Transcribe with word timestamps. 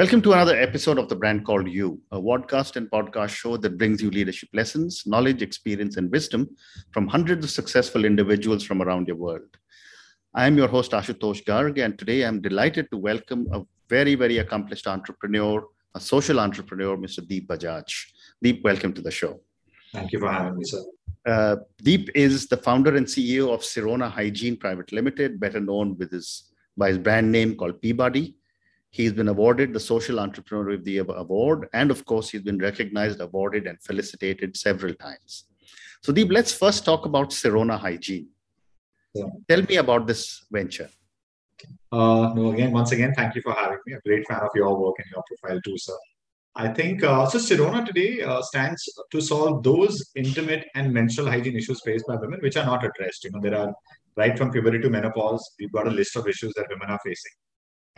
Welcome 0.00 0.22
to 0.22 0.32
another 0.32 0.58
episode 0.58 0.98
of 0.98 1.10
The 1.10 1.14
Brand 1.14 1.44
Called 1.44 1.68
You, 1.68 2.00
a 2.10 2.18
podcast 2.18 2.76
and 2.76 2.90
podcast 2.90 3.36
show 3.36 3.58
that 3.58 3.76
brings 3.76 4.00
you 4.00 4.10
leadership 4.10 4.48
lessons, 4.54 5.02
knowledge, 5.04 5.42
experience, 5.42 5.98
and 5.98 6.10
wisdom 6.10 6.48
from 6.90 7.06
hundreds 7.06 7.44
of 7.44 7.50
successful 7.50 8.06
individuals 8.06 8.64
from 8.64 8.80
around 8.80 9.08
your 9.08 9.18
world. 9.18 9.58
I 10.34 10.46
am 10.46 10.56
your 10.56 10.68
host, 10.68 10.92
Ashutosh 10.92 11.44
Garg, 11.44 11.84
and 11.84 11.98
today 11.98 12.22
I'm 12.22 12.40
delighted 12.40 12.90
to 12.92 12.96
welcome 12.96 13.46
a 13.52 13.60
very, 13.90 14.14
very 14.14 14.38
accomplished 14.38 14.86
entrepreneur, 14.86 15.66
a 15.94 16.00
social 16.00 16.40
entrepreneur, 16.40 16.96
Mr. 16.96 17.28
Deep 17.28 17.46
Bajaj. 17.46 18.06
Deep, 18.42 18.64
welcome 18.64 18.94
to 18.94 19.02
the 19.02 19.10
show. 19.10 19.38
Thank 19.92 20.12
you 20.12 20.18
for 20.18 20.32
having 20.32 20.56
me, 20.56 20.64
sir. 20.64 20.82
Uh, 21.26 21.56
Deep 21.82 22.08
is 22.14 22.46
the 22.46 22.56
founder 22.56 22.96
and 22.96 23.04
CEO 23.04 23.52
of 23.52 23.60
Sirona 23.60 24.10
Hygiene 24.10 24.56
Private 24.56 24.92
Limited, 24.92 25.38
better 25.38 25.60
known 25.60 25.98
with 25.98 26.10
his 26.10 26.44
by 26.74 26.88
his 26.88 26.96
brand 26.96 27.30
name 27.30 27.54
called 27.54 27.82
PeeBuddy. 27.82 28.32
He's 28.90 29.12
been 29.12 29.28
awarded 29.28 29.72
the 29.72 29.80
Social 29.80 30.18
Entrepreneur 30.18 30.70
of 30.70 30.84
the 30.84 30.92
Year 30.92 31.06
Award, 31.08 31.68
and 31.72 31.90
of 31.90 32.04
course, 32.04 32.30
he's 32.30 32.42
been 32.42 32.58
recognized, 32.58 33.20
awarded, 33.20 33.66
and 33.66 33.80
felicitated 33.80 34.56
several 34.56 34.94
times. 34.94 35.44
So, 36.02 36.12
Deep, 36.12 36.30
let's 36.30 36.52
first 36.52 36.84
talk 36.84 37.06
about 37.06 37.30
Sirona 37.30 37.78
Hygiene. 37.78 38.28
Yeah. 39.14 39.26
Tell 39.48 39.62
me 39.62 39.76
about 39.76 40.06
this 40.06 40.44
venture. 40.50 40.88
Uh, 41.92 42.32
no, 42.34 42.52
again, 42.52 42.72
once 42.72 42.92
again, 42.92 43.12
thank 43.14 43.34
you 43.34 43.42
for 43.42 43.52
having 43.52 43.78
me. 43.86 43.94
A 43.94 44.00
great 44.00 44.26
fan 44.26 44.40
of 44.40 44.50
your 44.54 44.76
work 44.78 44.94
and 44.98 45.06
your 45.10 45.22
profile 45.28 45.60
too, 45.64 45.76
sir. 45.76 45.96
I 46.56 46.68
think 46.68 47.04
uh, 47.04 47.26
so. 47.26 47.38
Sirona 47.38 47.86
today 47.86 48.22
uh, 48.22 48.42
stands 48.42 48.82
to 49.12 49.20
solve 49.20 49.62
those 49.62 50.10
intimate 50.16 50.66
and 50.74 50.92
menstrual 50.92 51.28
hygiene 51.28 51.56
issues 51.56 51.80
faced 51.84 52.06
by 52.08 52.16
women, 52.16 52.40
which 52.42 52.56
are 52.56 52.64
not 52.64 52.84
addressed. 52.84 53.24
You 53.24 53.30
know, 53.32 53.40
there 53.40 53.56
are 53.56 53.72
right 54.16 54.36
from 54.36 54.50
puberty 54.50 54.80
to 54.80 54.90
menopause. 54.90 55.48
We've 55.58 55.72
got 55.72 55.86
a 55.86 55.90
list 55.90 56.16
of 56.16 56.26
issues 56.26 56.52
that 56.56 56.66
women 56.68 56.90
are 56.90 56.98
facing, 57.04 57.32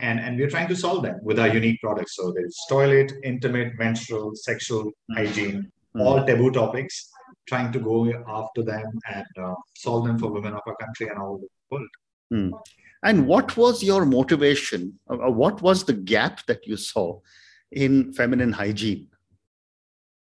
and 0.07 0.17
and 0.25 0.37
we're 0.37 0.53
trying 0.55 0.69
to 0.73 0.79
solve 0.85 1.01
them 1.07 1.17
with 1.29 1.37
our 1.43 1.51
unique 1.61 1.79
products. 1.85 2.13
So 2.17 2.31
there's 2.35 2.59
toilet, 2.75 3.09
intimate, 3.31 3.71
menstrual, 3.85 4.27
sexual 4.49 4.83
hygiene, 5.17 5.59
mm-hmm. 5.61 6.01
all 6.01 6.19
taboo 6.29 6.51
topics. 6.61 7.09
Trying 7.51 7.71
to 7.73 7.79
go 7.79 7.95
after 8.39 8.61
them 8.63 8.85
and 9.13 9.31
uh, 9.45 9.55
solve 9.85 10.05
them 10.07 10.17
for 10.17 10.31
women 10.35 10.53
of 10.53 10.61
our 10.65 10.77
country 10.83 11.09
and 11.09 11.17
all 11.23 11.35
the 11.43 11.49
world. 11.69 11.89
Mm. 12.33 12.51
And 13.07 13.27
what 13.27 13.57
was 13.57 13.83
your 13.83 14.05
motivation? 14.05 14.97
Uh, 15.09 15.29
what 15.41 15.61
was 15.61 15.83
the 15.83 15.97
gap 16.13 16.45
that 16.45 16.65
you 16.65 16.77
saw 16.77 17.19
in 17.83 18.13
feminine 18.13 18.53
hygiene? 18.53 19.09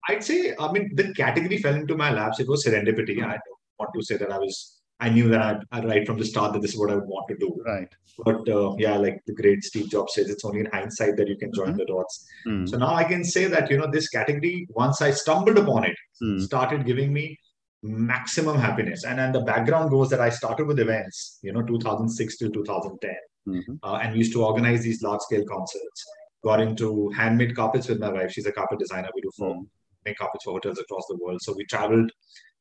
I'd 0.09 0.25
say, 0.25 0.53
I 0.59 0.73
mean, 0.73 0.91
the 0.97 1.15
category 1.15 1.59
fell 1.59 1.77
into 1.77 1.97
my 1.97 2.11
laps. 2.11 2.41
It 2.41 2.49
was 2.49 2.67
serendipity. 2.67 3.19
I 3.23 3.39
don't 3.45 3.63
want 3.79 3.93
to 3.95 4.03
say 4.03 4.17
that 4.17 4.33
I 4.33 4.39
was, 4.39 4.82
I 5.03 5.09
knew 5.09 5.29
that 5.31 5.65
right 5.83 6.07
from 6.07 6.17
the 6.17 6.25
start 6.25 6.53
that 6.53 6.63
this 6.63 6.75
is 6.75 6.79
what 6.79 6.93
I 6.93 6.95
would 6.95 7.09
want 7.09 7.27
to 7.29 7.37
do. 7.37 7.61
Right. 7.67 7.93
But 8.25 8.49
uh, 8.49 8.77
yeah, 8.79 8.97
like 8.97 9.21
the 9.27 9.35
great 9.35 9.65
Steve 9.65 9.91
Jobs 9.91 10.15
says, 10.15 10.31
it's 10.31 10.45
only 10.45 10.61
in 10.61 10.67
hindsight 10.67 11.17
that 11.17 11.27
you 11.27 11.37
can 11.37 11.53
join 11.53 11.69
mm-hmm. 11.69 11.79
the 11.79 11.87
dots. 11.87 12.25
Mm. 12.47 12.69
So 12.69 12.79
now 12.79 12.95
I 12.95 13.03
can 13.03 13.25
say 13.25 13.47
that, 13.47 13.69
you 13.69 13.79
know, 13.79 13.91
this 13.91 14.09
category, 14.09 14.69
once 14.71 15.03
I 15.03 15.11
stumbled 15.11 15.59
upon 15.59 15.85
it, 15.87 15.97
mm. 16.23 16.41
started 16.41 16.87
giving 16.87 17.13
me 17.13 17.37
maximum 17.83 18.57
happiness. 18.57 19.03
And 19.05 19.19
then 19.19 19.33
the 19.33 19.41
background 19.41 19.91
goes 19.91 20.09
that 20.11 20.21
I 20.21 20.31
started 20.31 20.69
with 20.69 20.79
events, 20.79 21.41
you 21.43 21.53
know, 21.53 21.63
2006 21.63 22.39
to 22.39 22.51
2010. 22.51 23.11
Mm-hmm. 23.49 23.75
Uh, 23.83 23.97
and 23.97 24.17
used 24.17 24.33
to 24.35 24.45
organize 24.45 24.85
these 24.85 25.03
large 25.03 25.21
scale 25.23 25.45
concerts 25.45 26.07
got 26.45 26.61
into 26.61 27.09
handmade 27.11 27.57
carpets 27.57 27.89
with 27.89 27.99
my 27.99 28.09
wife. 28.09 28.31
She's 28.31 28.47
a 28.47 28.53
carpet 28.53 28.79
designer. 28.79 29.09
We 29.17 29.21
do 29.23 29.31
for 29.37 29.53
mm. 29.53 29.67
make 30.05 30.17
carpets 30.17 30.45
for 30.45 30.53
hotels 30.53 30.79
across 30.79 31.07
the 31.09 31.19
world. 31.21 31.43
So 31.43 31.53
we 31.57 31.65
traveled, 31.65 32.13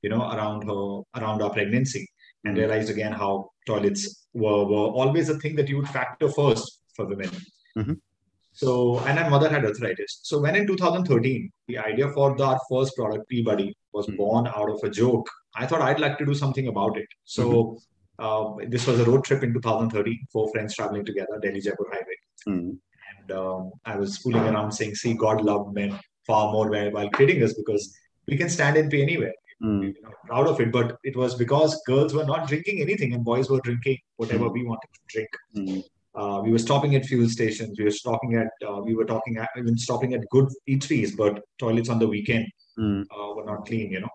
you 0.02 0.09
know, 0.09 0.23
around 0.31 0.64
her 0.64 1.22
around 1.22 1.44
our 1.44 1.52
pregnancy 1.52 2.08
and 2.44 2.56
mm. 2.56 2.59
realized 2.59 2.89
again 2.89 3.11
how 3.11 3.50
toilets 3.66 4.28
were, 4.34 4.66
were 4.66 4.89
always 5.00 5.30
a 5.30 5.39
thing 5.39 5.56
that 5.56 5.70
you 5.70 5.78
would 5.78 5.89
factor 5.89 6.30
first 6.30 6.81
for 6.95 7.06
women. 7.06 7.30
Mm-hmm. 7.78 7.94
So, 8.53 9.00
and 9.00 9.18
my 9.18 9.29
mother 9.29 9.50
had 9.50 9.63
arthritis. 9.63 10.19
So, 10.24 10.40
when 10.40 10.56
in 10.56 10.68
2013, 10.68 11.50
the 11.68 11.78
idea 11.78 12.09
for 12.09 12.35
the, 12.35 12.44
our 12.44 12.59
first 12.69 12.96
product, 12.97 13.31
PeeBuddy, 13.31 13.72
was 13.94 14.07
mm-hmm. 14.07 14.18
born 14.18 14.47
out 14.47 14.69
of 14.69 14.80
a 14.84 14.90
joke, 14.90 15.30
I 15.56 15.66
thought 15.66 15.81
I'd 15.81 16.01
like 16.01 16.18
to 16.18 16.25
do 16.25 16.34
something 16.34 16.68
about 16.68 16.97
it. 16.97 17.07
So, 17.24 17.78
mm-hmm. 18.19 18.63
uh, 18.63 18.66
this 18.68 18.88
was 18.88 19.00
a 19.00 19.06
road 19.06 19.24
trip 19.24 19.44
in 19.44 19.53
2013, 19.53 20.28
four 20.34 20.51
friends 20.51 20.75
traveling 20.75 21.06
together, 21.06 21.40
Delhi 21.41 21.62
Jaipur 21.62 21.88
Highway. 21.91 22.18
Mm-hmm 22.47 22.72
um, 23.31 23.72
I 23.85 23.96
was 23.96 24.18
fooling 24.18 24.44
around 24.44 24.72
saying, 24.72 24.96
"See, 24.96 25.13
God 25.13 25.41
loved 25.41 25.74
men 25.74 26.00
far 26.25 26.51
more 26.51 26.69
while 26.69 27.09
creating 27.09 27.44
us 27.44 27.53
because 27.53 27.94
we 28.28 28.38
can 28.38 28.50
stand 28.50 28.78
and 28.78 28.90
pay 28.90 29.01
anywhere." 29.01 29.34
Mm. 29.63 29.94
proud 30.25 30.47
of 30.47 30.59
it, 30.59 30.72
but 30.72 30.97
it 31.03 31.16
was 31.16 31.35
because 31.35 31.79
girls 31.85 32.13
were 32.13 32.25
not 32.25 32.47
drinking 32.47 32.81
anything 32.81 33.13
and 33.13 33.23
boys 33.23 33.49
were 33.49 33.61
drinking 33.61 33.97
whatever 34.16 34.45
mm. 34.45 34.53
we 34.53 34.63
wanted 34.63 34.88
to 34.94 34.99
drink. 35.07 35.29
Mm. 35.55 35.83
Uh, 36.13 36.41
we 36.44 36.51
were 36.51 36.59
stopping 36.59 36.95
at 36.95 37.05
fuel 37.05 37.29
stations. 37.29 37.77
We 37.77 37.85
were 37.85 37.91
stopping 37.91 38.35
at. 38.35 38.50
Uh, 38.67 38.81
we 38.81 38.95
were 38.95 39.05
talking 39.05 39.38
at, 39.38 39.50
even 39.57 39.77
stopping 39.77 40.13
at 40.13 40.27
good 40.29 40.50
eateries, 40.69 41.16
but 41.16 41.41
toilets 41.57 41.89
on 41.89 42.00
the 42.00 42.07
weekend 42.07 42.47
hmm. 42.75 43.03
uh, 43.03 43.33
were 43.33 43.45
not 43.45 43.66
clean. 43.66 43.91
You 43.91 44.01
know. 44.01 44.09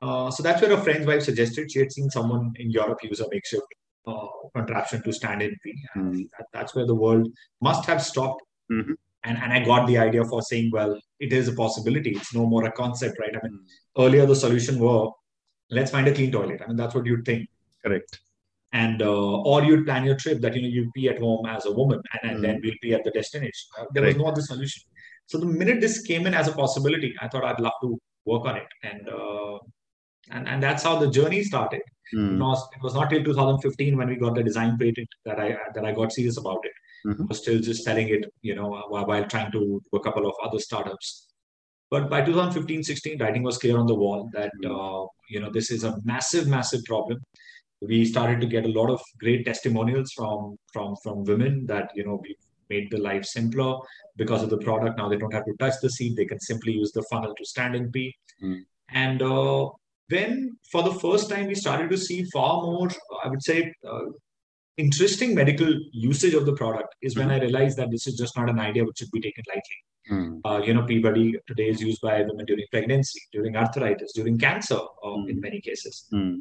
Uh, 0.00 0.30
so 0.32 0.42
that's 0.42 0.60
where 0.60 0.72
a 0.72 0.82
friend's 0.82 1.06
wife 1.06 1.22
suggested 1.22 1.70
she 1.70 1.78
had 1.78 1.92
seen 1.92 2.10
someone 2.10 2.52
in 2.56 2.70
Europe 2.70 2.98
use 3.04 3.20
a 3.20 3.28
makeshift 3.30 3.62
uh, 4.08 4.26
contraption 4.56 5.00
to 5.04 5.12
stand 5.12 5.42
in 5.42 5.54
P. 5.62 5.72
Mm. 5.96 6.28
That, 6.36 6.46
that's 6.52 6.74
where 6.74 6.86
the 6.86 6.94
world 6.94 7.28
must 7.60 7.84
have 7.86 8.02
stopped. 8.02 8.42
Mm-hmm. 8.72 8.94
And, 9.24 9.38
and 9.38 9.52
I 9.52 9.64
got 9.64 9.86
the 9.86 9.98
idea 9.98 10.24
for 10.24 10.42
saying, 10.42 10.70
well, 10.72 10.98
it 11.20 11.32
is 11.32 11.48
a 11.48 11.52
possibility. 11.52 12.10
It's 12.10 12.34
no 12.34 12.46
more 12.46 12.64
a 12.64 12.72
concept, 12.72 13.18
right? 13.20 13.34
I 13.34 13.46
mean, 13.46 13.60
mm. 13.60 14.04
earlier 14.04 14.26
the 14.26 14.34
solution 14.34 14.78
were, 14.78 15.08
let's 15.70 15.90
find 15.90 16.08
a 16.08 16.14
clean 16.14 16.32
toilet. 16.32 16.60
I 16.62 16.66
mean, 16.66 16.76
that's 16.76 16.94
what 16.94 17.06
you'd 17.06 17.24
think. 17.24 17.48
Correct. 17.84 18.20
And 18.72 19.02
uh, 19.02 19.42
or 19.42 19.62
you'd 19.62 19.84
plan 19.84 20.04
your 20.04 20.16
trip 20.16 20.40
that 20.40 20.56
you 20.56 20.62
know 20.62 20.68
you 20.68 20.90
pee 20.94 21.08
at 21.08 21.18
home 21.18 21.44
as 21.44 21.66
a 21.66 21.70
woman, 21.72 22.00
and, 22.12 22.30
and 22.30 22.38
mm. 22.38 22.42
then 22.42 22.60
we'll 22.62 22.74
pee 22.82 22.94
at 22.94 23.04
the 23.04 23.10
destination. 23.10 23.68
Uh, 23.78 23.84
there 23.92 24.04
was 24.04 24.16
no 24.16 24.26
other 24.26 24.40
solution. 24.40 24.82
So 25.26 25.36
the 25.38 25.46
minute 25.46 25.80
this 25.80 26.00
came 26.00 26.26
in 26.26 26.32
as 26.32 26.48
a 26.48 26.52
possibility, 26.52 27.14
I 27.20 27.28
thought 27.28 27.44
I'd 27.44 27.60
love 27.60 27.74
to 27.82 27.98
work 28.24 28.46
on 28.46 28.56
it, 28.56 28.66
and 28.82 29.08
uh, 29.10 29.58
and 30.30 30.48
and 30.48 30.62
that's 30.62 30.84
how 30.84 30.98
the 30.98 31.10
journey 31.10 31.44
started. 31.44 31.82
Mm. 32.14 32.34
It, 32.34 32.40
was, 32.40 32.68
it 32.76 32.82
was 32.82 32.94
not 32.94 33.08
till 33.10 33.24
2015 33.24 33.96
when 33.96 34.08
we 34.08 34.16
got 34.16 34.34
the 34.34 34.42
design 34.42 34.76
patent 34.78 35.08
that 35.24 35.38
I 35.38 35.56
that 35.74 35.84
I 35.84 35.92
got 35.92 36.12
serious 36.12 36.38
about 36.38 36.60
it. 36.64 36.72
Mm-hmm. 37.06 37.26
Was 37.26 37.38
still 37.38 37.60
just 37.60 37.84
selling 37.84 38.08
it, 38.08 38.32
you 38.42 38.54
know, 38.54 38.68
while, 38.88 39.24
trying 39.24 39.50
to 39.50 39.58
do 39.58 39.82
a 39.92 40.00
couple 40.00 40.26
of 40.26 40.34
other 40.44 40.58
startups. 40.58 41.26
But 41.90 42.08
by 42.08 42.22
2015-16, 42.22 43.20
writing 43.20 43.42
was 43.42 43.58
clear 43.58 43.76
on 43.76 43.86
the 43.86 43.94
wall 43.94 44.30
that 44.32 44.50
mm. 44.64 44.70
uh, 44.70 45.06
you 45.28 45.40
know 45.40 45.50
this 45.52 45.70
is 45.70 45.84
a 45.84 45.98
massive, 46.04 46.46
massive 46.46 46.84
problem. 46.84 47.20
We 47.80 48.04
started 48.04 48.40
to 48.40 48.46
get 48.46 48.64
a 48.64 48.68
lot 48.68 48.88
of 48.88 49.00
great 49.18 49.44
testimonials 49.44 50.12
from 50.12 50.56
from 50.72 50.94
from 51.02 51.24
women 51.24 51.66
that 51.66 51.90
you 51.94 52.04
know 52.04 52.20
we 52.22 52.36
made 52.70 52.90
the 52.90 52.98
life 52.98 53.24
simpler 53.24 53.74
because 54.16 54.42
of 54.42 54.50
the 54.50 54.58
product. 54.58 54.96
Now 54.96 55.08
they 55.08 55.18
don't 55.18 55.34
have 55.34 55.44
to 55.44 55.54
touch 55.58 55.74
the 55.82 55.90
seat; 55.90 56.16
they 56.16 56.24
can 56.24 56.40
simply 56.40 56.72
use 56.72 56.92
the 56.92 57.04
funnel 57.10 57.34
to 57.36 57.44
stand 57.44 57.74
and 57.74 57.92
pee. 57.92 58.14
Mm. 58.42 58.60
And 58.94 59.22
uh, 59.22 59.68
when 60.08 60.56
for 60.70 60.82
the 60.82 60.94
first 60.94 61.28
time 61.28 61.46
we 61.46 61.54
started 61.54 61.90
to 61.90 61.98
see 61.98 62.24
far 62.32 62.62
more, 62.62 62.88
I 63.24 63.28
would 63.28 63.42
say, 63.42 63.72
uh, 63.86 64.06
interesting 64.84 65.34
medical 65.34 65.70
usage 65.92 66.34
of 66.34 66.44
the 66.48 66.56
product 66.62 66.94
is 67.02 67.16
when 67.16 67.28
mm-hmm. 67.28 67.42
I 67.42 67.46
realized 67.46 67.76
that 67.78 67.90
this 67.90 68.06
is 68.06 68.14
just 68.22 68.36
not 68.36 68.48
an 68.54 68.60
idea 68.68 68.84
which 68.84 68.98
should 68.98 69.10
be 69.18 69.20
taken 69.28 69.44
lightly. 69.52 69.80
Mm. 70.10 70.40
Uh, 70.44 70.60
you 70.66 70.74
know, 70.74 70.82
PeeBuddy 70.82 71.26
today 71.46 71.68
is 71.74 71.80
used 71.80 72.00
by 72.00 72.22
women 72.22 72.44
during 72.44 72.66
pregnancy, 72.72 73.20
during 73.32 73.56
arthritis, 73.56 74.12
during 74.14 74.38
cancer, 74.38 74.80
mm. 75.04 75.30
in 75.30 75.40
many 75.40 75.60
cases. 75.60 76.06
Mm. 76.12 76.40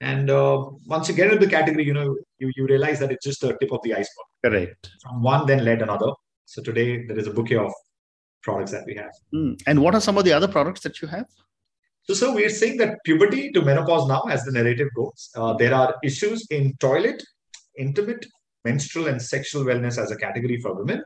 And 0.00 0.30
uh, 0.30 0.56
once 0.86 1.08
you 1.08 1.14
get 1.14 1.32
into 1.32 1.44
the 1.44 1.50
category, 1.50 1.84
you 1.84 1.94
know, 1.94 2.16
you, 2.38 2.50
you 2.56 2.66
realize 2.66 2.98
that 3.00 3.12
it's 3.12 3.24
just 3.24 3.40
the 3.42 3.56
tip 3.60 3.72
of 3.72 3.80
the 3.84 3.94
iceberg. 3.94 4.28
Correct. 4.44 4.90
From 5.02 5.22
one, 5.22 5.46
then 5.46 5.64
led 5.64 5.82
another. 5.82 6.10
So 6.46 6.62
today 6.62 7.06
there 7.06 7.18
is 7.18 7.26
a 7.26 7.32
bouquet 7.32 7.56
of 7.56 7.72
products 8.42 8.72
that 8.72 8.84
we 8.86 8.94
have. 8.96 9.12
Mm. 9.34 9.60
And 9.66 9.82
what 9.82 9.94
are 9.94 10.00
some 10.00 10.18
of 10.18 10.24
the 10.24 10.32
other 10.32 10.48
products 10.48 10.80
that 10.80 11.00
you 11.02 11.08
have? 11.08 11.26
So, 12.06 12.12
so 12.12 12.34
we're 12.34 12.50
saying 12.50 12.76
that 12.78 12.98
puberty 13.04 13.50
to 13.52 13.62
menopause 13.62 14.06
now, 14.06 14.22
as 14.30 14.44
the 14.44 14.52
narrative 14.52 14.88
goes, 14.94 15.30
uh, 15.36 15.54
there 15.54 15.74
are 15.74 15.94
issues 16.04 16.46
in 16.50 16.76
toilet, 16.78 17.22
intimate, 17.78 18.24
menstrual, 18.64 19.08
and 19.08 19.20
sexual 19.20 19.64
wellness 19.64 20.02
as 20.02 20.10
a 20.10 20.16
category 20.16 20.58
for 20.60 20.74
women, 20.74 21.02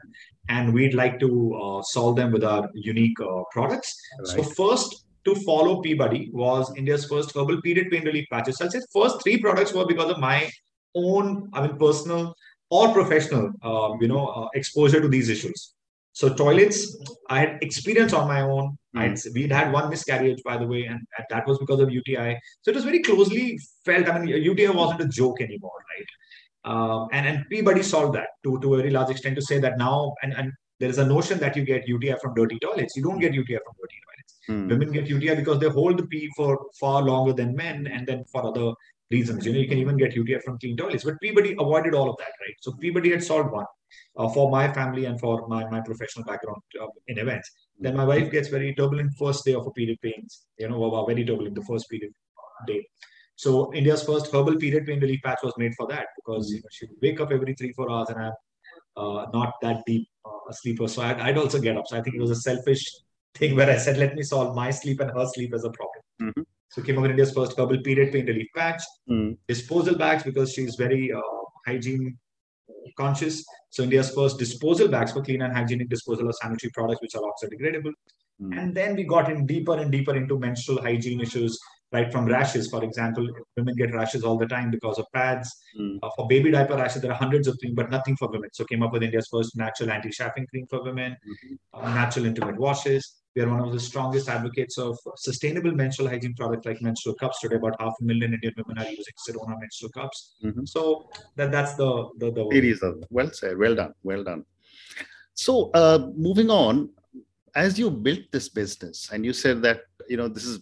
and 0.48 0.72
we'd 0.72 0.94
like 0.94 1.18
to 1.20 1.54
uh, 1.54 1.82
solve 1.82 2.16
them 2.16 2.32
with 2.32 2.44
our 2.44 2.68
unique 2.74 3.20
uh, 3.20 3.42
products. 3.52 3.94
Right. 4.20 4.28
So, 4.28 4.42
first 4.42 5.04
to 5.24 5.34
follow 5.34 5.82
PeeBuddy 5.82 6.32
was 6.32 6.72
India's 6.76 7.06
first 7.06 7.34
herbal 7.36 7.60
period 7.62 7.90
pain 7.90 8.04
relief 8.04 8.26
patches. 8.30 8.58
So, 8.58 8.64
I'll 8.64 8.70
say 8.70 8.80
first 8.92 9.22
three 9.22 9.38
products 9.38 9.72
were 9.72 9.86
because 9.86 10.10
of 10.10 10.18
my 10.18 10.50
own, 10.94 11.50
I 11.52 11.66
mean, 11.66 11.76
personal 11.76 12.34
or 12.70 12.92
professional, 12.92 13.52
um, 13.62 13.98
you 14.00 14.08
know, 14.08 14.26
uh, 14.26 14.48
exposure 14.54 15.00
to 15.00 15.08
these 15.08 15.28
issues. 15.28 15.74
So 16.12 16.34
toilets, 16.34 16.96
I 17.30 17.40
had 17.40 17.58
experience 17.62 18.12
on 18.12 18.26
my 18.26 18.40
own. 18.40 18.76
Mm. 18.96 19.34
we'd 19.34 19.52
had 19.52 19.72
one 19.72 19.88
miscarriage, 19.88 20.42
by 20.44 20.56
the 20.56 20.66
way, 20.66 20.86
and, 20.86 21.00
that 21.30 21.46
was 21.46 21.58
because 21.58 21.78
of 21.78 21.92
UTI. 21.92 22.36
So 22.62 22.70
it 22.72 22.74
was 22.74 22.82
very 22.82 23.00
closely 23.00 23.56
felt. 23.84 24.08
I 24.08 24.18
mean, 24.18 24.42
UTI 24.42 24.70
wasn't 24.70 25.02
a 25.02 25.06
joke 25.06 25.40
anymore, 25.40 25.78
right? 25.92 26.06
Um, 26.64 27.08
and 27.12 27.26
and 27.26 27.44
PeeBuddy 27.50 27.84
solved 27.84 28.14
that 28.16 28.28
to 28.44 28.58
to 28.60 28.74
a 28.74 28.76
very 28.78 28.90
large 28.90 29.10
extent 29.10 29.36
to 29.36 29.42
say 29.42 29.58
that 29.60 29.78
now 29.78 30.14
and 30.22 30.34
and 30.34 30.52
there 30.80 30.88
is 30.88 30.98
a 30.98 31.06
notion 31.06 31.38
that 31.38 31.56
you 31.56 31.64
get 31.64 31.88
UTI 31.88 32.14
from 32.22 32.34
dirty 32.34 32.58
toilets. 32.60 32.96
You 32.96 33.02
don't 33.02 33.18
get 33.18 33.34
UTI 33.34 33.58
from 33.64 33.74
dirty 33.80 33.98
toilets. 34.06 34.34
Mm. 34.48 34.68
Women 34.70 34.92
get 34.92 35.08
UTI 35.08 35.34
because 35.34 35.58
they 35.58 35.68
hold 35.68 35.98
the 35.98 36.06
pee 36.06 36.30
for 36.36 36.58
far 36.78 37.02
longer 37.02 37.32
than 37.32 37.54
men, 37.56 37.86
and 37.88 38.06
then 38.06 38.24
for 38.30 38.46
other 38.46 38.72
reasons. 39.10 39.44
You 39.44 39.52
know, 39.52 39.58
you 39.58 39.68
can 39.68 39.78
even 39.78 39.96
get 39.96 40.14
UTI 40.14 40.38
from 40.40 40.58
clean 40.58 40.76
toilets. 40.76 41.04
But 41.04 41.14
PeeBuddy 41.22 41.54
avoided 41.58 41.94
all 41.94 42.10
of 42.10 42.16
that, 42.18 42.32
right? 42.42 42.56
So 42.60 42.72
PeeBuddy 42.72 43.10
had 43.10 43.24
solved 43.24 43.52
one. 43.52 43.66
uh, 44.16 44.28
for 44.28 44.50
my 44.50 44.72
family 44.72 45.04
and 45.06 45.18
for 45.20 45.46
my, 45.48 45.68
my 45.70 45.80
professional 45.80 46.24
background 46.24 46.60
uh, 46.80 46.86
in 47.06 47.18
events. 47.18 47.50
Then 47.78 47.96
my 47.96 48.04
wife 48.04 48.30
gets 48.30 48.48
very 48.48 48.74
turbulent 48.74 49.12
first 49.18 49.44
day 49.44 49.54
of 49.54 49.64
her 49.64 49.70
period 49.70 49.98
pains, 50.02 50.46
you 50.58 50.68
know, 50.68 51.06
very 51.06 51.24
turbulent 51.24 51.54
the 51.54 51.62
first 51.62 51.88
period 51.88 52.12
day. 52.66 52.86
So 53.38 53.72
India's 53.72 54.02
first 54.02 54.32
herbal 54.32 54.56
period 54.56 54.84
pain 54.84 54.98
relief 54.98 55.20
patch 55.24 55.38
was 55.44 55.54
made 55.56 55.72
for 55.76 55.86
that 55.86 56.06
because 56.16 56.50
you 56.50 56.56
know, 56.56 56.68
she 56.72 56.86
would 56.86 56.98
wake 57.00 57.20
up 57.20 57.30
every 57.30 57.54
three, 57.54 57.72
four 57.72 57.88
hours 57.88 58.08
and 58.08 58.18
I'm 58.18 58.32
uh, 58.96 59.26
not 59.32 59.52
that 59.62 59.84
deep 59.86 60.08
uh, 60.26 60.50
a 60.50 60.52
sleeper. 60.52 60.88
So 60.88 61.02
I'd, 61.02 61.20
I'd, 61.20 61.38
also 61.38 61.60
get 61.60 61.76
up. 61.76 61.86
So 61.86 61.96
I 61.96 62.02
think 62.02 62.16
it 62.16 62.20
was 62.20 62.32
a 62.32 62.42
selfish 62.48 62.84
thing 63.36 63.54
where 63.54 63.70
I 63.70 63.76
said, 63.76 63.96
let 63.96 64.16
me 64.16 64.24
solve 64.24 64.56
my 64.56 64.70
sleep 64.70 64.98
and 64.98 65.12
her 65.12 65.24
sleep 65.26 65.54
as 65.54 65.62
a 65.62 65.70
problem. 65.70 66.02
Mm-hmm. 66.20 66.42
So 66.70 66.82
came 66.82 66.96
up 66.96 67.02
with 67.02 67.12
India's 67.12 67.32
first 67.32 67.56
herbal 67.56 67.80
period 67.82 68.12
pain 68.12 68.26
relief 68.26 68.48
patch, 68.56 68.82
mm. 69.08 69.36
disposal 69.46 69.94
bags 69.96 70.24
because 70.24 70.52
she's 70.52 70.74
very 70.74 71.12
uh, 71.12 71.20
hygiene 71.64 72.18
conscious. 72.98 73.44
So 73.70 73.84
India's 73.84 74.10
first 74.10 74.36
disposal 74.36 74.88
bags 74.88 75.12
for 75.12 75.22
clean 75.22 75.42
and 75.42 75.54
hygienic 75.54 75.88
disposal 75.88 76.28
of 76.28 76.34
sanitary 76.34 76.72
products 76.72 77.02
which 77.02 77.14
are 77.14 77.22
oxidegradable. 77.22 77.92
Mm. 78.42 78.58
And 78.58 78.74
then 78.74 78.96
we 78.96 79.04
got 79.04 79.30
in 79.30 79.46
deeper 79.46 79.76
and 79.76 79.92
deeper 79.92 80.16
into 80.16 80.40
menstrual 80.40 80.82
hygiene 80.82 81.20
issues, 81.20 81.58
right 81.92 82.10
from 82.12 82.26
rashes. 82.26 82.68
For 82.68 82.84
example, 82.84 83.26
women 83.56 83.74
get 83.76 83.94
rashes 83.94 84.24
all 84.24 84.36
the 84.36 84.46
time 84.46 84.70
because 84.70 84.98
of 84.98 85.06
pads. 85.12 85.54
Mm. 85.78 85.98
Uh, 86.02 86.10
for 86.16 86.26
baby 86.26 86.50
diaper 86.50 86.76
rashes, 86.76 87.02
there 87.02 87.12
are 87.12 87.18
hundreds 87.18 87.48
of 87.48 87.56
things, 87.60 87.74
but 87.74 87.90
nothing 87.90 88.16
for 88.16 88.28
women. 88.30 88.50
So 88.52 88.64
came 88.64 88.82
up 88.82 88.92
with 88.92 89.02
India's 89.02 89.28
first 89.30 89.56
natural 89.56 89.90
anti-chafing 89.90 90.46
cream 90.48 90.66
for 90.68 90.82
women, 90.82 91.12
mm-hmm. 91.12 91.54
uh, 91.74 91.94
natural 91.94 92.26
intimate 92.26 92.58
washes. 92.58 93.14
We 93.34 93.42
are 93.42 93.48
one 93.48 93.60
of 93.60 93.72
the 93.72 93.80
strongest 93.80 94.28
advocates 94.28 94.78
of 94.78 94.98
sustainable 95.16 95.72
menstrual 95.72 96.08
hygiene 96.08 96.34
products 96.34 96.66
like 96.66 96.82
menstrual 96.82 97.14
cups. 97.14 97.40
Today, 97.40 97.56
about 97.56 97.80
half 97.80 97.94
a 98.00 98.04
million 98.04 98.34
Indian 98.34 98.52
women 98.56 98.84
are 98.84 98.90
using 98.90 99.14
Sirona 99.26 99.58
menstrual 99.60 99.90
cups. 99.92 100.34
Mm-hmm. 100.44 100.64
So 100.64 101.08
that 101.36 101.52
that's 101.52 101.74
the 101.74 102.08
the, 102.18 102.32
the 102.32 102.48
it 102.48 102.64
is 102.64 102.82
a, 102.82 102.94
well 103.10 103.30
said. 103.32 103.56
Well 103.56 103.76
done. 103.76 103.94
Well 104.02 104.24
done. 104.24 104.44
So 105.34 105.70
uh, 105.72 106.10
moving 106.16 106.50
on, 106.50 106.90
as 107.54 107.78
you 107.78 107.90
built 107.90 108.20
this 108.32 108.48
business, 108.48 109.10
and 109.12 109.24
you 109.24 109.32
said 109.32 109.62
that 109.62 109.82
you 110.08 110.16
know 110.16 110.26
this 110.26 110.44
has 110.44 110.58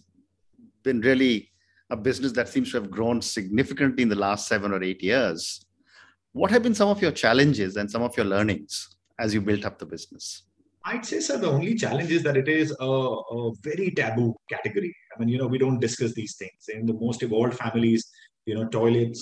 been 0.87 1.01
really 1.01 1.51
a 1.89 1.97
business 1.97 2.31
that 2.33 2.49
seems 2.49 2.71
to 2.71 2.77
have 2.79 2.89
grown 2.89 3.21
significantly 3.21 4.03
in 4.03 4.09
the 4.09 4.21
last 4.27 4.47
seven 4.47 4.71
or 4.71 4.81
eight 4.83 5.03
years. 5.03 5.65
What 6.33 6.51
have 6.51 6.63
been 6.63 6.75
some 6.75 6.89
of 6.89 7.01
your 7.01 7.11
challenges 7.11 7.77
and 7.77 7.89
some 7.89 8.03
of 8.03 8.15
your 8.17 8.25
learnings 8.25 8.95
as 9.19 9.33
you 9.33 9.41
built 9.41 9.65
up 9.65 9.79
the 9.79 9.85
business? 9.85 10.43
I'd 10.85 11.05
say, 11.05 11.19
sir, 11.19 11.37
the 11.37 11.51
only 11.51 11.75
challenge 11.75 12.11
is 12.11 12.23
that 12.23 12.37
it 12.37 12.47
is 12.47 12.73
a, 12.79 12.85
a, 12.85 13.51
very 13.61 13.91
taboo 13.91 14.33
category. 14.49 14.95
I 15.13 15.19
mean, 15.19 15.27
you 15.27 15.37
know, 15.37 15.47
we 15.47 15.57
don't 15.57 15.81
discuss 15.81 16.13
these 16.13 16.35
things. 16.37 16.69
In 16.69 16.85
the 16.85 16.93
most 16.93 17.23
evolved 17.23 17.55
families, 17.55 18.09
you 18.45 18.55
know, 18.55 18.67
toilets, 18.69 19.21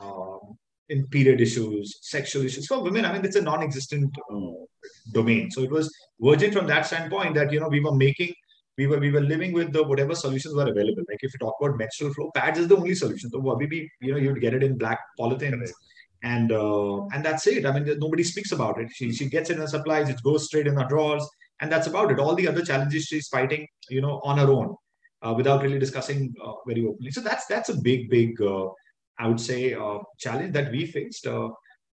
um, 0.00 0.58
in 0.88 1.06
period 1.08 1.40
issues, 1.40 1.98
sexual 2.02 2.44
issues 2.44 2.66
for 2.66 2.82
women. 2.82 3.04
I 3.04 3.12
mean, 3.12 3.24
it's 3.24 3.36
a 3.36 3.42
non-existent 3.42 4.16
uh, 4.32 4.64
domain. 5.12 5.50
So 5.50 5.62
it 5.62 5.70
was 5.70 5.94
virgin 6.20 6.52
from 6.52 6.66
that 6.66 6.86
standpoint 6.86 7.34
that 7.34 7.52
you 7.52 7.60
know 7.60 7.68
we 7.68 7.80
were 7.80 7.94
making, 7.94 8.34
we 8.78 8.86
were 8.86 8.98
we 8.98 9.10
were 9.10 9.20
living 9.20 9.52
with 9.52 9.72
the 9.72 9.82
whatever 9.82 10.14
solutions 10.14 10.54
were 10.54 10.68
available. 10.68 11.04
Like 11.08 11.20
if 11.22 11.32
you 11.32 11.38
talk 11.38 11.56
about 11.60 11.78
menstrual 11.78 12.12
flow, 12.14 12.30
pads 12.34 12.58
is 12.58 12.68
the 12.68 12.76
only 12.76 12.94
solution. 12.94 13.30
So 13.30 13.56
maybe 13.58 13.90
you 14.00 14.12
know 14.12 14.18
you'd 14.18 14.40
get 14.40 14.54
it 14.54 14.62
in 14.62 14.76
black 14.78 15.00
polythene 15.18 15.66
and 16.22 16.52
uh, 16.52 17.06
and 17.06 17.24
that's 17.24 17.46
it. 17.46 17.66
I 17.66 17.72
mean, 17.72 17.98
nobody 17.98 18.22
speaks 18.22 18.52
about 18.52 18.80
it. 18.80 18.88
She 18.92 19.12
she 19.12 19.28
gets 19.28 19.50
it 19.50 19.54
in 19.54 19.60
her 19.60 19.66
supplies, 19.66 20.08
it 20.08 20.22
goes 20.22 20.46
straight 20.46 20.66
in 20.66 20.76
her 20.76 20.86
drawers, 20.88 21.28
and 21.60 21.70
that's 21.70 21.86
about 21.86 22.10
it. 22.10 22.18
All 22.18 22.34
the 22.34 22.48
other 22.48 22.64
challenges 22.64 23.04
she's 23.04 23.28
fighting, 23.28 23.66
you 23.90 24.00
know, 24.00 24.20
on 24.24 24.38
her 24.38 24.50
own, 24.50 24.74
uh, 25.22 25.34
without 25.36 25.62
really 25.62 25.78
discussing 25.78 26.34
uh, 26.44 26.52
very 26.66 26.86
openly. 26.86 27.10
So 27.10 27.20
that's 27.20 27.46
that's 27.46 27.68
a 27.68 27.76
big 27.76 28.10
big, 28.10 28.40
uh, 28.40 28.68
I 29.18 29.28
would 29.28 29.40
say, 29.40 29.74
uh, 29.74 29.98
challenge 30.18 30.52
that 30.54 30.70
we 30.72 30.86
faced. 30.86 31.26
Uh, 31.26 31.50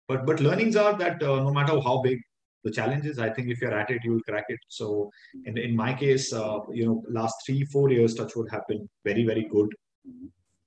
but 0.08 0.26
but 0.26 0.40
learnings 0.40 0.76
are 0.76 0.96
that 0.98 1.20
no 1.20 1.52
matter 1.52 1.80
how 1.80 2.02
big 2.02 2.20
the 2.64 2.70
challenge 2.70 3.06
is, 3.06 3.18
I 3.18 3.30
think 3.30 3.48
if 3.48 3.60
you're 3.60 3.78
at 3.78 3.90
it, 3.90 4.00
you 4.04 4.12
will 4.12 4.22
crack 4.28 4.46
it. 4.48 4.60
So 4.68 5.10
in 5.44 5.58
in 5.58 5.76
my 5.76 5.94
case, 5.94 6.32
you 6.32 6.86
know, 6.86 7.02
last 7.08 7.36
three 7.46 7.64
four 7.64 7.90
years, 7.90 8.14
Touchwood 8.14 8.50
have 8.50 8.66
been 8.68 8.88
very 9.04 9.24
very 9.24 9.46
good. 9.50 9.74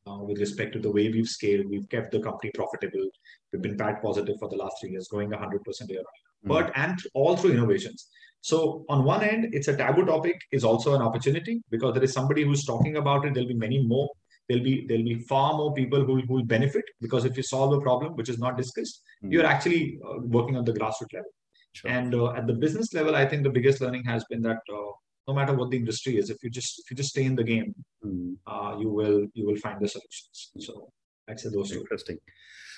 Uh, 0.07 0.17
with 0.17 0.39
respect 0.39 0.73
to 0.73 0.79
the 0.79 0.89
way 0.91 1.09
we've 1.09 1.27
scaled. 1.27 1.67
We've 1.69 1.87
kept 1.87 2.11
the 2.11 2.19
company 2.19 2.51
profitable. 2.55 3.07
We've 3.51 3.61
been 3.61 3.77
PAT 3.77 4.01
positive 4.01 4.35
for 4.39 4.49
the 4.49 4.55
last 4.55 4.77
three 4.81 4.89
years, 4.89 5.07
growing 5.07 5.29
100% 5.29 5.89
year 5.89 5.99
on. 5.99 6.05
But 6.43 6.71
and 6.75 6.99
all 7.13 7.37
through 7.37 7.51
innovations. 7.51 8.07
So 8.41 8.83
on 8.89 9.03
one 9.03 9.23
end, 9.23 9.53
it's 9.53 9.67
a 9.67 9.77
taboo 9.77 10.05
topic 10.05 10.41
is 10.51 10.63
also 10.63 10.95
an 10.95 11.03
opportunity 11.03 11.61
because 11.69 11.93
there 11.93 12.03
is 12.03 12.13
somebody 12.13 12.43
who's 12.43 12.65
talking 12.65 12.97
about 12.97 13.25
it. 13.25 13.35
There'll 13.35 13.47
be 13.47 13.53
many 13.53 13.83
more. 13.85 14.09
There'll 14.49 14.63
be 14.63 14.85
there'll 14.87 15.03
be 15.03 15.19
far 15.29 15.53
more 15.53 15.73
people 15.73 16.03
who 16.03 16.23
will 16.27 16.43
benefit 16.43 16.83
because 16.99 17.23
if 17.23 17.37
you 17.37 17.43
solve 17.43 17.73
a 17.73 17.79
problem 17.79 18.15
which 18.15 18.29
is 18.29 18.39
not 18.39 18.57
discussed, 18.57 19.03
mm. 19.23 19.31
you're 19.31 19.45
actually 19.45 19.99
uh, 20.03 20.17
working 20.23 20.57
on 20.57 20.65
the 20.65 20.73
grassroots 20.73 21.13
level. 21.13 21.31
Sure. 21.73 21.89
And 21.89 22.13
uh, 22.13 22.31
at 22.33 22.47
the 22.47 22.53
business 22.53 22.93
level, 22.93 23.15
I 23.15 23.25
think 23.25 23.43
the 23.43 23.49
biggest 23.49 23.81
learning 23.81 24.03
has 24.05 24.25
been 24.25 24.41
that 24.41 24.59
uh, 24.71 24.91
no 25.27 25.33
matter 25.33 25.53
what 25.53 25.69
the 25.71 25.77
industry 25.77 26.17
is, 26.17 26.29
if 26.29 26.43
you 26.43 26.49
just 26.49 26.79
if 26.79 26.91
you 26.91 26.97
just 26.97 27.09
stay 27.09 27.23
in 27.23 27.35
the 27.35 27.43
game, 27.43 27.73
mm. 28.05 28.35
uh, 28.47 28.77
you 28.77 28.89
will 28.89 29.27
you 29.33 29.45
will 29.45 29.55
find 29.57 29.79
the 29.79 29.87
solutions. 29.87 30.51
So 30.59 30.91
I'd 31.29 31.39
say 31.39 31.49
those 31.49 31.69
two. 31.71 31.79
Interesting. 31.79 32.17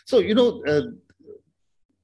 So 0.06 0.20
you 0.20 0.36
know, 0.36 0.64
uh, 0.66 0.82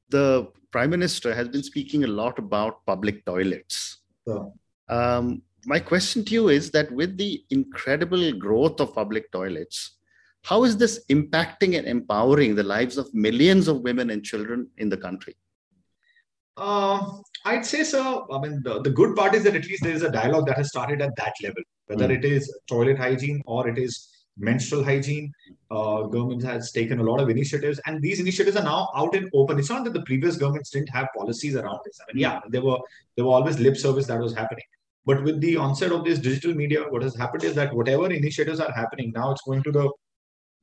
the 0.10 0.48
prime 0.72 0.90
minister 0.90 1.34
has 1.34 1.48
been 1.48 1.64
speaking 1.64 2.04
a 2.04 2.08
lot 2.08 2.40
about 2.40 2.86
public 2.86 3.26
toilets. 3.26 4.00
So, 4.28 4.54
um, 4.88 5.42
my 5.66 5.80
question 5.80 6.24
to 6.26 6.34
you 6.34 6.50
is 6.50 6.72
that 6.72 6.92
with 6.92 7.18
the 7.18 7.44
incredible 7.50 8.32
growth 8.34 8.80
of 8.80 8.94
public 8.94 9.32
toilets, 9.32 9.98
how 10.44 10.64
is 10.64 10.78
this 10.78 11.04
impacting 11.10 11.78
and 11.78 11.88
empowering 11.88 12.56
the 12.56 12.64
lives 12.64 12.98
of 12.98 13.14
millions 13.14 13.68
of 13.68 13.82
women 13.82 14.10
and 14.10 14.24
children 14.24 14.68
in 14.78 14.90
the 14.90 14.98
country? 14.98 15.36
Uh, 16.60 17.00
I'd 17.46 17.66
say 17.66 17.84
so. 17.84 18.28
I 18.32 18.40
mean, 18.40 18.62
the, 18.64 18.82
the 18.82 18.90
good 18.90 19.16
part 19.16 19.34
is 19.34 19.44
that 19.44 19.56
at 19.56 19.66
least 19.66 19.84
there 19.84 19.94
is 19.94 20.04
a 20.04 20.12
dialogue 20.12 20.46
that 20.48 20.58
has 20.58 20.68
started 20.68 21.02
at 21.02 21.16
that 21.16 21.34
level, 21.42 21.64
whether 21.88 22.08
mm. 22.08 22.18
it 22.18 22.26
is 22.26 22.54
toilet 22.68 22.98
hygiene 22.98 23.42
or 23.46 23.68
it 23.70 23.78
is 23.78 24.10
menstrual 24.38 24.84
hygiene. 24.84 25.32
Uh, 25.72 26.04
government 26.04 26.44
has 26.44 26.72
taken 26.72 27.00
a 27.00 27.04
lot 27.04 27.22
of 27.22 27.30
initiatives, 27.30 27.80
and 27.86 28.02
these 28.02 28.20
initiatives 28.20 28.58
are 28.58 28.64
now 28.64 28.90
out 28.96 29.16
in 29.16 29.30
open. 29.34 29.58
It's 29.58 29.70
not 29.70 29.86
that 29.86 29.94
the 29.94 30.02
previous 30.02 30.36
governments 30.36 30.70
didn't 30.70 30.90
have 30.90 31.08
policies 31.18 31.56
around 31.56 31.80
this. 31.86 31.98
I 32.02 32.14
mean, 32.14 32.22
yeah, 32.22 32.40
there 32.50 32.62
were 32.62 32.80
there 33.16 33.26
were 33.26 33.32
always 33.32 33.60
lip 33.60 33.78
service 33.78 34.08
that 34.08 34.20
was 34.20 34.34
happening. 34.34 34.66
But 35.06 35.24
with 35.24 35.40
the 35.40 35.56
onset 35.56 35.94
of 35.94 36.04
this 36.04 36.20
digital 36.20 36.54
media, 36.54 36.84
what 36.90 37.04
has 37.04 37.16
happened 37.16 37.44
is 37.44 37.56
that 37.56 37.74
whatever 37.74 38.12
initiatives 38.12 38.60
are 38.60 38.72
happening 38.72 39.12
now, 39.16 39.32
it's 39.32 39.42
going 39.44 39.64
to 39.64 39.72
the 39.72 39.90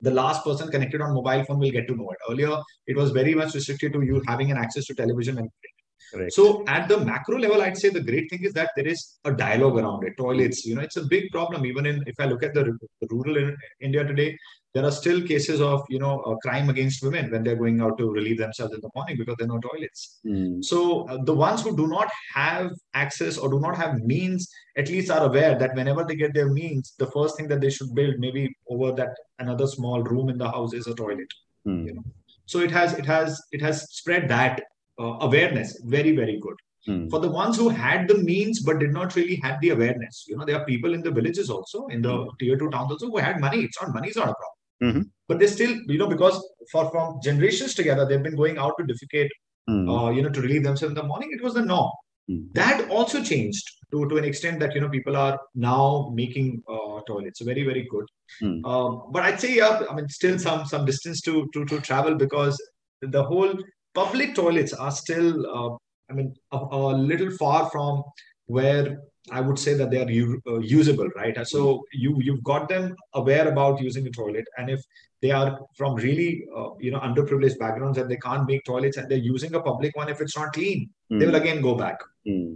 the 0.01 0.11
last 0.11 0.43
person 0.43 0.69
connected 0.69 1.01
on 1.01 1.13
mobile 1.13 1.43
phone 1.45 1.59
will 1.59 1.71
get 1.71 1.87
to 1.87 1.95
know 1.95 2.09
it. 2.11 2.17
Earlier, 2.29 2.57
it 2.85 2.95
was 2.95 3.11
very 3.11 3.33
much 3.33 3.55
restricted 3.55 3.93
to 3.93 4.01
you 4.03 4.21
having 4.27 4.51
an 4.51 4.57
access 4.57 4.85
to 4.85 4.93
television 4.93 5.39
and 5.39 5.49
print. 5.49 5.76
Correct. 6.13 6.33
So 6.33 6.63
at 6.67 6.87
the 6.87 6.99
macro 6.99 7.37
level, 7.37 7.61
I'd 7.61 7.77
say 7.77 7.89
the 7.89 8.01
great 8.01 8.29
thing 8.29 8.43
is 8.43 8.53
that 8.53 8.71
there 8.75 8.87
is 8.87 9.17
a 9.25 9.31
dialogue 9.31 9.77
around 9.77 10.05
it. 10.05 10.13
Toilets, 10.17 10.65
you 10.65 10.75
know, 10.75 10.81
it's 10.81 10.97
a 10.97 11.05
big 11.05 11.29
problem. 11.31 11.65
Even 11.65 11.85
in 11.85 12.03
if 12.07 12.15
I 12.19 12.25
look 12.25 12.43
at 12.43 12.53
the, 12.53 12.77
the 13.01 13.07
rural 13.09 13.37
in 13.37 13.55
India 13.81 14.05
today, 14.05 14.37
there 14.73 14.85
are 14.85 14.91
still 14.91 15.21
cases 15.21 15.59
of 15.59 15.83
you 15.89 15.99
know 15.99 16.37
crime 16.43 16.69
against 16.69 17.03
women 17.03 17.31
when 17.31 17.43
they're 17.43 17.55
going 17.55 17.81
out 17.81 17.97
to 17.97 18.11
relieve 18.11 18.37
themselves 18.37 18.73
in 18.73 18.81
the 18.81 18.89
morning 18.95 19.17
because 19.17 19.35
there 19.37 19.47
are 19.47 19.55
no 19.55 19.59
toilets. 19.59 20.19
Mm. 20.25 20.63
So 20.63 21.07
uh, 21.07 21.17
the 21.23 21.33
ones 21.33 21.61
who 21.63 21.75
do 21.75 21.87
not 21.87 22.09
have 22.33 22.71
access 22.93 23.37
or 23.37 23.49
do 23.49 23.59
not 23.59 23.75
have 23.75 23.99
means, 23.99 24.49
at 24.77 24.89
least 24.89 25.11
are 25.11 25.25
aware 25.25 25.57
that 25.57 25.75
whenever 25.75 26.03
they 26.03 26.15
get 26.15 26.33
their 26.33 26.49
means, 26.49 26.93
the 26.99 27.11
first 27.11 27.37
thing 27.37 27.47
that 27.47 27.59
they 27.59 27.69
should 27.69 27.93
build, 27.95 28.15
maybe 28.19 28.55
over 28.69 28.91
that 28.93 29.15
another 29.39 29.67
small 29.67 30.03
room 30.03 30.29
in 30.29 30.37
the 30.37 30.49
house, 30.49 30.73
is 30.73 30.87
a 30.87 30.95
toilet. 30.95 31.31
Mm. 31.67 31.85
You 31.87 31.93
know, 31.95 32.03
so 32.45 32.59
it 32.59 32.71
has 32.71 32.93
it 32.97 33.05
has 33.05 33.41
it 33.51 33.61
has 33.61 33.91
spread 33.91 34.29
that 34.29 34.61
uh, 34.99 35.17
awareness 35.21 35.79
very 35.85 36.15
very 36.15 36.39
good 36.39 36.57
mm. 36.87 37.09
for 37.09 37.19
the 37.19 37.29
ones 37.29 37.57
who 37.57 37.69
had 37.69 38.07
the 38.07 38.17
means 38.17 38.61
but 38.61 38.79
did 38.79 38.91
not 38.91 39.15
really 39.15 39.35
have 39.43 39.59
the 39.61 39.69
awareness 39.69 40.25
you 40.27 40.37
know 40.37 40.45
there 40.45 40.59
are 40.59 40.65
people 40.65 40.93
in 40.93 41.01
the 41.01 41.11
villages 41.11 41.49
also 41.49 41.85
in 41.87 42.01
the 42.01 42.15
mm. 42.15 42.39
tier 42.39 42.57
2 42.57 42.69
towns 42.69 42.91
also 42.91 43.07
who 43.07 43.17
had 43.17 43.39
money 43.39 43.59
it's 43.59 43.81
not 43.81 43.93
money 43.93 44.09
is 44.09 44.15
not 44.15 44.29
a 44.33 44.39
problem 44.41 44.57
mm-hmm. 44.85 45.01
but 45.27 45.39
they 45.39 45.47
still 45.47 45.75
you 45.87 45.99
know 46.01 46.07
because 46.15 46.37
for 46.71 46.89
from 46.91 47.19
generations 47.21 47.73
together 47.75 48.05
they've 48.05 48.27
been 48.29 48.41
going 48.43 48.57
out 48.57 48.73
to 48.79 48.85
defecate 48.91 49.29
mm. 49.69 49.85
uh, 49.93 50.09
you 50.11 50.21
know 50.21 50.29
to 50.29 50.41
relieve 50.41 50.63
themselves 50.63 50.91
in 50.95 51.01
the 51.01 51.09
morning 51.13 51.31
it 51.31 51.43
was 51.47 51.53
the 51.53 51.65
norm 51.73 51.91
hmm. 52.27 52.43
that 52.53 52.89
also 52.89 53.23
changed 53.23 53.65
to, 53.91 54.07
to 54.09 54.17
an 54.17 54.25
extent 54.25 54.59
that 54.59 54.75
you 54.75 54.81
know 54.81 54.89
people 54.89 55.15
are 55.15 55.39
now 55.55 56.11
making 56.13 56.61
uh, 56.73 56.99
toilets 57.07 57.41
very 57.41 57.63
very 57.63 57.87
good 57.93 58.07
mm. 58.41 58.59
um, 58.71 58.91
but 59.11 59.23
i'd 59.23 59.39
say 59.39 59.55
yeah 59.55 59.83
i 59.89 59.95
mean 59.95 60.09
still 60.09 60.37
some 60.37 60.65
some 60.65 60.85
distance 60.85 61.21
to 61.21 61.49
to, 61.53 61.63
to 61.65 61.79
travel 61.89 62.15
because 62.15 62.61
the 63.01 63.23
whole 63.23 63.53
public 63.97 64.35
toilets 64.35 64.73
are 64.73 64.91
still, 64.91 65.29
uh, 65.57 65.75
I 66.09 66.13
mean, 66.13 66.33
a, 66.51 66.57
a, 66.57 66.93
little 67.11 67.31
far 67.31 67.69
from 67.71 68.03
where 68.45 68.99
I 69.31 69.41
would 69.41 69.59
say 69.59 69.73
that 69.73 69.89
they 69.91 70.01
are 70.03 70.11
u- 70.11 70.41
uh, 70.47 70.59
usable, 70.59 71.09
right? 71.21 71.35
So 71.53 71.61
you 72.03 72.11
you've 72.27 72.43
got 72.51 72.69
them 72.73 72.85
aware 73.21 73.47
about 73.53 73.81
using 73.87 74.07
a 74.07 74.13
toilet, 74.19 74.45
and 74.57 74.69
if 74.75 74.81
they 75.21 75.31
are 75.39 75.49
from 75.79 75.95
really 75.95 76.29
uh, 76.59 76.69
you 76.85 76.91
know 76.91 77.01
underprivileged 77.07 77.59
backgrounds 77.63 77.97
and 77.97 78.09
they 78.11 78.21
can't 78.27 78.47
make 78.51 78.63
toilets 78.69 78.97
and 78.97 79.09
they're 79.09 79.27
using 79.35 79.55
a 79.55 79.63
public 79.71 79.97
one, 80.01 80.13
if 80.15 80.21
it's 80.21 80.37
not 80.41 80.53
clean, 80.59 80.87
mm. 81.11 81.19
they 81.19 81.25
will 81.25 81.41
again 81.43 81.61
go 81.69 81.75
back. 81.83 82.07
Mm. 82.27 82.53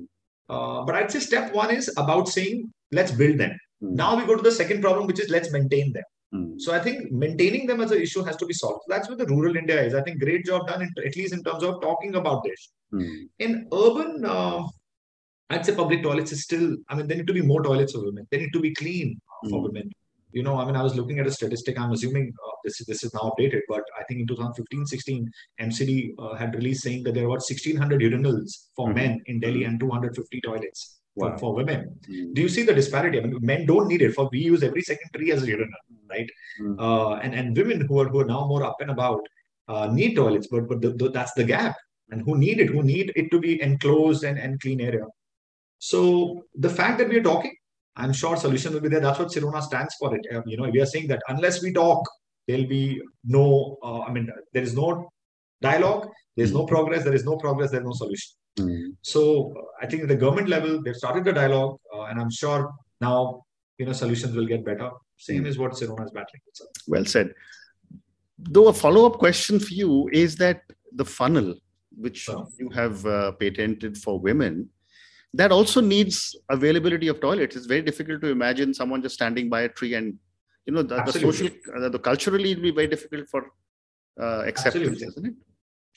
but 0.88 0.96
I'd 0.96 1.12
say 1.12 1.20
step 1.26 1.54
one 1.58 1.76
is 1.80 1.92
about 1.98 2.32
saying 2.38 2.72
let's 3.00 3.14
build 3.24 3.38
them. 3.44 3.54
Mm. 3.84 3.94
Now 4.04 4.16
we 4.18 4.26
go 4.32 4.36
to 4.40 4.48
the 4.50 4.58
second 4.62 4.82
problem, 4.88 5.08
which 5.08 5.22
is 5.26 5.30
let's 5.38 5.52
maintain 5.60 5.94
them. 6.00 6.10
Mm. 6.34 6.60
So 6.60 6.74
I 6.74 6.80
think 6.80 7.12
maintaining 7.12 7.68
them 7.68 7.82
as 7.82 7.92
an 7.92 8.02
issue 8.02 8.24
has 8.24 8.38
to 8.38 8.46
be 8.46 8.54
solved. 8.54 8.84
That's 8.88 9.10
what 9.10 9.18
the 9.18 9.26
rural 9.26 9.58
India 9.58 9.82
is. 9.82 9.94
I 9.94 10.02
think 10.02 10.20
great 10.20 10.46
job 10.46 10.68
done, 10.68 10.82
in, 10.82 10.90
at 11.06 11.16
least 11.16 11.34
in 11.34 11.44
terms 11.44 11.64
of 11.64 11.82
talking 11.82 12.16
about 12.16 12.44
this. 12.44 12.70
Mm. 12.94 13.30
In 13.40 13.68
urban, 13.74 14.24
uh, 14.26 14.64
I'd 15.50 15.66
say 15.66 15.76
public 15.76 16.04
toilets 16.04 16.32
is 16.32 16.44
still. 16.44 16.78
I 16.88 16.96
mean, 16.96 17.08
there 17.08 17.18
need 17.18 17.28
to 17.28 17.34
be 17.34 17.42
more 17.42 17.62
toilets 17.62 17.92
for 17.94 18.06
women. 18.06 18.28
They 18.32 18.38
need 18.38 18.54
to 18.54 18.62
be 18.62 18.74
clean 18.74 19.20
mm. 19.46 19.50
for 19.50 19.62
women. 19.62 19.92
You 20.32 20.44
know, 20.44 20.58
I 20.58 20.64
mean, 20.64 20.78
I 20.78 20.84
was 20.84 20.96
looking 20.96 21.20
at 21.20 21.28
a 21.28 21.32
statistic. 21.32 21.78
I'm 21.78 21.92
assuming 21.92 22.32
uh, 22.48 22.52
this 22.64 22.80
is 22.80 22.88
this 22.88 23.04
is 23.04 23.14
now 23.14 23.34
updated, 23.38 23.62
but 23.68 23.84
I 24.00 24.04
think 24.06 24.22
in 24.22 24.28
2015-16, 24.28 25.26
MCD 25.60 26.14
uh, 26.18 26.36
had 26.36 26.56
released 26.56 26.84
saying 26.84 27.04
that 27.04 27.14
there 27.14 27.24
were 27.24 27.36
about 27.36 27.44
1,600 27.44 28.00
urinals 28.00 28.68
for 28.74 28.88
mm 28.88 28.96
men 28.96 29.22
in 29.26 29.42
Delhi 29.42 29.66
and 29.66 29.80
250 29.80 30.42
toilets 30.42 31.01
wow. 31.16 31.32
for, 31.32 31.38
for 31.38 31.56
women. 31.56 31.96
Mm. 32.10 32.34
Do 32.34 32.42
you 32.42 32.50
see 32.50 32.64
the 32.64 32.74
disparity? 32.74 33.20
I 33.20 33.22
mean, 33.22 33.38
men 33.42 33.66
don't 33.66 33.88
need 33.88 34.02
it. 34.02 34.14
For 34.14 34.30
we 34.32 34.40
use 34.40 34.64
every 34.64 34.82
second 34.82 35.10
tree 35.16 35.32
as 35.32 35.44
a 35.44 35.48
urinal, 35.48 35.80
right? 36.10 36.30
Mm. 36.62 36.80
Uh, 36.80 37.16
and 37.16 37.34
and 37.34 37.56
women 37.56 37.82
who 37.82 38.00
are 38.00 38.10
who 38.10 38.20
are 38.20 38.26
now 38.26 38.46
more 38.48 38.64
up 38.64 38.78
and 38.80 38.92
about 38.92 39.22
uh, 39.68 39.88
need 39.92 40.16
toilets, 40.16 40.48
but 40.48 40.68
but 40.68 40.82
the, 40.82 40.92
the, 40.92 41.10
that's 41.10 41.34
the 41.34 41.44
gap. 41.44 41.76
And 42.10 42.22
who 42.24 42.38
need 42.38 42.60
it? 42.60 42.70
Who 42.70 42.84
need 42.84 43.14
it 43.16 43.32
to 43.32 43.40
be 43.40 43.62
enclosed 43.62 44.26
and, 44.26 44.38
and 44.38 44.60
clean 44.60 44.82
area? 44.82 45.06
So 45.80 46.44
the 46.56 46.70
fact 46.70 46.98
that 47.00 47.08
we 47.08 47.18
are 47.18 47.24
talking, 47.24 47.56
I'm 47.96 48.12
sure 48.12 48.36
solution 48.36 48.74
will 48.74 48.82
be 48.82 48.90
there. 48.90 49.00
That's 49.00 49.18
what 49.18 49.30
Sirona 49.30 49.62
stands 49.62 49.96
for. 49.98 50.14
It 50.16 50.26
uh, 50.34 50.42
you 50.46 50.58
know 50.58 50.70
we 50.70 50.82
are 50.82 50.86
saying 50.86 51.08
that 51.08 51.22
unless 51.30 51.64
we 51.64 51.72
talk, 51.74 52.04
there'll 52.48 52.68
be 52.68 53.02
no. 53.24 53.78
Uh, 53.84 54.02
I 54.02 54.12
mean, 54.12 54.30
there 54.54 54.64
is 54.64 54.76
no 54.76 55.10
dialogue. 55.62 56.10
There's 56.36 56.54
no 56.54 56.62
hmm. 56.62 56.74
progress. 56.74 57.04
There 57.04 57.16
is 57.16 57.26
no 57.26 57.38
progress. 57.38 57.72
There's 57.72 57.84
no 57.84 57.94
solution. 57.94 58.32
Mm. 58.60 58.96
So 59.02 59.54
I 59.82 59.88
think 59.88 60.04
at 60.04 60.10
the 60.10 60.16
government 60.16 60.50
level, 60.50 60.82
they've 60.82 60.96
started 60.96 61.24
the 61.24 61.34
dialogue, 61.34 61.80
uh, 61.94 62.04
and 62.04 62.20
I'm 62.20 62.32
sure 62.32 62.74
now 63.00 63.44
you 63.78 63.86
know 63.86 63.94
solutions 63.94 64.36
will 64.36 64.46
get 64.46 64.66
better. 64.66 64.92
Same 65.18 65.44
mm. 65.44 65.48
is 65.48 65.58
what 65.58 65.72
Sirona 65.74 66.06
is 66.06 66.12
battling 66.12 66.42
with. 66.46 66.68
Well 66.88 67.06
said. 67.06 67.34
Though 68.38 68.70
a 68.70 68.74
follow-up 68.74 69.20
question 69.20 69.60
for 69.60 69.74
you 69.74 70.10
is 70.12 70.36
that 70.38 70.64
the 70.94 71.06
funnel 71.06 71.56
which 71.96 72.28
you 72.58 72.70
have 72.70 73.06
uh, 73.06 73.32
patented 73.34 73.98
for 73.98 74.20
women, 74.20 74.70
that 75.34 75.52
also 75.52 75.82
needs 75.82 76.36
availability 76.50 77.08
of 77.08 77.22
toilets. 77.22 77.56
It's 77.56 77.66
very 77.66 77.82
difficult 77.82 78.22
to 78.22 78.28
imagine 78.28 78.74
someone 78.74 79.02
just 79.02 79.16
standing 79.16 79.50
by 79.50 79.62
a 79.62 79.70
tree 79.70 79.94
and 79.94 80.18
you 80.66 80.74
know 80.74 80.84
the, 80.84 81.02
the 81.04 81.14
social, 81.14 81.48
uh, 81.76 81.90
the 81.90 82.00
culturally 82.00 82.52
it'll 82.52 82.64
be 82.64 82.72
very 82.72 82.88
difficult 82.88 83.28
for 83.30 83.52
uh, 84.22 84.44
acceptance, 84.46 85.02
Absolutely. 85.02 85.08
isn't 85.08 85.26
it? 85.28 85.34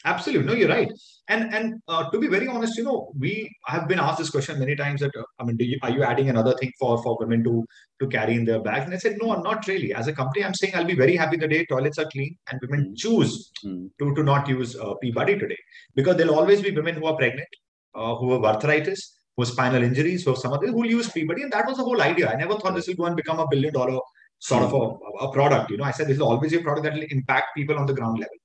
Absolutely, 0.06 0.46
no, 0.46 0.52
you're 0.52 0.68
right. 0.68 0.90
And 1.28 1.54
and 1.54 1.80
uh, 1.88 2.10
to 2.10 2.18
be 2.18 2.26
very 2.26 2.46
honest, 2.46 2.76
you 2.76 2.84
know, 2.84 3.10
we 3.18 3.50
have 3.66 3.88
been 3.88 3.98
asked 3.98 4.18
this 4.18 4.28
question 4.28 4.58
many 4.58 4.76
times. 4.76 5.00
That 5.00 5.16
uh, 5.18 5.22
I 5.40 5.44
mean, 5.44 5.56
you, 5.58 5.78
are 5.82 5.90
you 5.90 6.02
adding 6.02 6.28
another 6.28 6.54
thing 6.54 6.72
for 6.78 7.02
for 7.02 7.16
women 7.18 7.42
to 7.44 7.64
to 8.00 8.08
carry 8.08 8.34
in 8.34 8.44
their 8.44 8.60
bags? 8.60 8.84
And 8.84 8.92
I 8.92 8.98
said, 8.98 9.16
no, 9.22 9.34
not 9.40 9.66
really. 9.66 9.94
As 9.94 10.06
a 10.06 10.12
company, 10.12 10.44
I'm 10.44 10.52
saying 10.52 10.74
I'll 10.74 10.84
be 10.84 10.94
very 10.94 11.16
happy 11.16 11.38
the 11.38 11.48
day 11.48 11.64
toilets 11.64 11.98
are 11.98 12.10
clean 12.12 12.36
and 12.50 12.60
women 12.60 12.90
mm. 12.90 12.96
choose 12.98 13.50
mm. 13.64 13.88
to 13.98 14.14
to 14.14 14.22
not 14.22 14.46
use 14.46 14.76
uh, 14.76 14.92
PeeBuddy 15.02 15.40
today, 15.40 15.56
because 15.94 16.18
there'll 16.18 16.34
always 16.34 16.60
be 16.60 16.70
women 16.70 16.96
who 16.96 17.06
are 17.06 17.16
pregnant, 17.16 17.48
uh, 17.94 18.14
who 18.16 18.32
have 18.34 18.44
arthritis, 18.44 19.16
who 19.36 19.44
have 19.44 19.52
spinal 19.52 19.82
injuries, 19.82 20.24
who 20.24 20.32
have 20.32 20.38
some 20.38 20.52
other 20.52 20.66
who 20.66 20.74
will 20.74 20.90
use 20.90 21.08
PeeBuddy, 21.08 21.44
and 21.44 21.52
that 21.52 21.66
was 21.66 21.78
the 21.78 21.84
whole 21.84 22.02
idea. 22.02 22.30
I 22.30 22.36
never 22.36 22.58
thought 22.58 22.74
this 22.74 22.88
will 22.88 22.96
go 22.96 23.06
and 23.06 23.16
become 23.16 23.38
a 23.38 23.48
billion 23.48 23.72
dollar 23.72 23.98
sort 24.40 24.64
mm. 24.64 24.66
of 24.66 24.74
a, 24.74 25.24
a 25.24 25.32
product. 25.32 25.70
You 25.70 25.78
know, 25.78 25.84
I 25.84 25.92
said 25.92 26.08
this 26.08 26.16
is 26.16 26.20
always 26.20 26.52
a 26.52 26.60
product 26.60 26.84
that 26.84 26.92
will 26.92 27.06
impact 27.08 27.56
people 27.56 27.78
on 27.78 27.86
the 27.86 27.94
ground 27.94 28.18
level. 28.18 28.36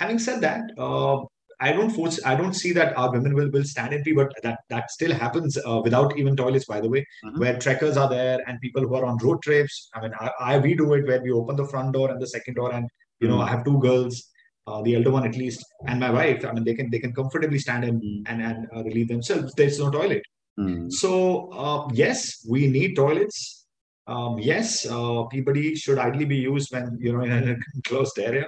Having 0.00 0.18
said 0.18 0.40
that, 0.40 0.62
uh, 0.78 1.18
I 1.60 1.72
don't 1.72 1.90
force, 1.90 2.18
I 2.24 2.34
don't 2.34 2.54
see 2.54 2.72
that 2.72 2.96
our 2.96 3.12
women 3.12 3.34
will, 3.34 3.50
will 3.50 3.64
stand 3.64 3.92
in 3.92 4.02
pee, 4.02 4.12
but 4.12 4.32
that 4.42 4.60
that 4.70 4.90
still 4.90 5.12
happens 5.12 5.58
uh, 5.58 5.80
without 5.84 6.16
even 6.18 6.34
toilets, 6.34 6.64
by 6.64 6.80
the 6.80 6.88
way, 6.88 7.06
mm-hmm. 7.24 7.38
where 7.38 7.58
trekkers 7.58 7.98
are 7.98 8.08
there 8.08 8.38
and 8.46 8.58
people 8.60 8.82
who 8.82 8.94
are 8.94 9.04
on 9.04 9.18
road 9.18 9.42
trips. 9.42 9.90
I 9.94 10.00
mean, 10.00 10.12
I, 10.18 10.30
I, 10.40 10.58
we 10.58 10.74
do 10.74 10.94
it 10.94 11.06
where 11.06 11.22
we 11.22 11.32
open 11.32 11.56
the 11.56 11.66
front 11.66 11.92
door 11.92 12.10
and 12.10 12.20
the 12.20 12.26
second 12.26 12.54
door, 12.54 12.72
and 12.72 12.88
you 13.20 13.28
know, 13.28 13.34
mm-hmm. 13.34 13.42
I 13.42 13.50
have 13.50 13.64
two 13.64 13.78
girls, 13.78 14.30
uh, 14.66 14.80
the 14.80 14.96
elder 14.96 15.10
one 15.10 15.26
at 15.26 15.36
least, 15.36 15.62
and 15.86 16.00
my 16.00 16.10
wife. 16.10 16.46
I 16.46 16.52
mean, 16.52 16.64
they 16.64 16.74
can 16.74 16.90
they 16.90 16.98
can 16.98 17.12
comfortably 17.12 17.58
stand 17.58 17.84
in 17.84 18.00
mm-hmm. 18.00 18.32
and 18.32 18.42
and 18.42 18.66
uh, 18.74 18.82
relieve 18.84 19.08
themselves. 19.08 19.52
There's 19.54 19.78
no 19.78 19.90
toilet. 19.90 20.22
Mm-hmm. 20.58 20.88
So 20.88 21.52
uh, 21.52 21.88
yes, 21.92 22.46
we 22.48 22.68
need 22.68 22.96
toilets. 22.96 23.66
Um, 24.06 24.38
yes, 24.38 24.86
uh, 24.86 25.28
PeeBuddy 25.32 25.76
should 25.76 25.98
ideally 25.98 26.24
be 26.24 26.38
used 26.38 26.72
when 26.72 26.96
you 26.98 27.12
know 27.12 27.20
in 27.20 27.50
a 27.50 27.56
closed 27.84 28.18
area. 28.18 28.46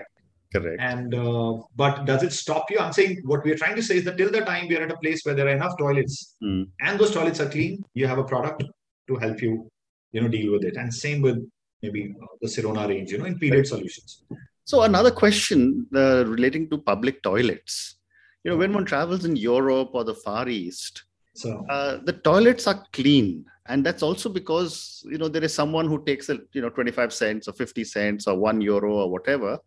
Correct. 0.53 0.81
And 0.81 1.15
uh, 1.15 1.59
but 1.75 2.05
does 2.05 2.23
it 2.23 2.33
stop 2.33 2.71
you? 2.71 2.79
I'm 2.79 2.93
saying 2.93 3.23
what 3.25 3.45
we're 3.45 3.57
trying 3.57 3.77
to 3.77 3.83
say 3.83 3.97
is 3.97 4.05
that 4.05 4.19
till 4.19 4.31
the 4.31 4.43
time 4.43 4.69
we 4.69 4.77
are 4.77 4.83
at 4.83 4.91
a 4.91 4.97
place 4.99 5.25
where 5.25 5.35
there 5.35 5.47
are 5.47 5.57
enough 5.57 5.79
toilets 5.79 6.37
mm. 6.43 6.69
and 6.81 7.01
those 7.01 7.13
toilets 7.13 7.41
are 7.41 7.49
clean, 7.49 7.83
you 7.95 8.07
have 8.07 8.19
a 8.19 8.25
product 8.25 8.65
to 9.09 9.17
help 9.17 9.41
you, 9.41 9.71
you 10.13 10.21
know, 10.21 10.29
deal 10.29 10.53
with 10.53 10.65
it. 10.65 10.77
And 10.77 10.93
same 10.93 11.23
with 11.23 11.39
maybe 11.83 12.15
uh, 12.23 12.27
the 12.43 12.49
Sirona 12.49 12.87
range, 12.87 13.13
you 13.13 13.19
know, 13.19 13.25
in 13.25 13.39
period 13.39 13.61
right. 13.61 13.67
solutions. 13.67 14.25
So 14.65 14.83
another 14.83 15.11
question 15.11 15.87
uh, 15.95 16.25
relating 16.27 16.69
to 16.71 16.79
public 16.79 17.23
toilets. 17.23 17.97
You 18.45 18.51
know, 18.51 18.57
when 18.59 18.75
one 18.75 18.85
travels 18.85 19.25
in 19.25 19.37
Europe 19.37 19.91
or 19.95 20.05
the 20.05 20.15
Far 20.15 20.49
East, 20.49 21.05
so 21.35 21.65
uh, 21.71 21.99
the 22.05 22.13
toilets 22.13 22.67
are 22.67 22.85
clean, 22.93 23.47
and 23.67 23.87
that's 23.87 24.03
also 24.03 24.29
because 24.29 25.03
you 25.09 25.17
know 25.17 25.29
there 25.29 25.45
is 25.45 25.55
someone 25.55 25.87
who 25.87 26.05
takes 26.05 26.29
a 26.29 26.39
you 26.53 26.61
know 26.61 26.69
25 26.69 27.13
cents 27.13 27.49
or 27.49 27.53
50 27.53 27.85
cents 27.85 28.27
or 28.27 28.37
one 28.37 28.61
euro 28.61 28.93
or 28.93 29.11
whatever 29.11 29.59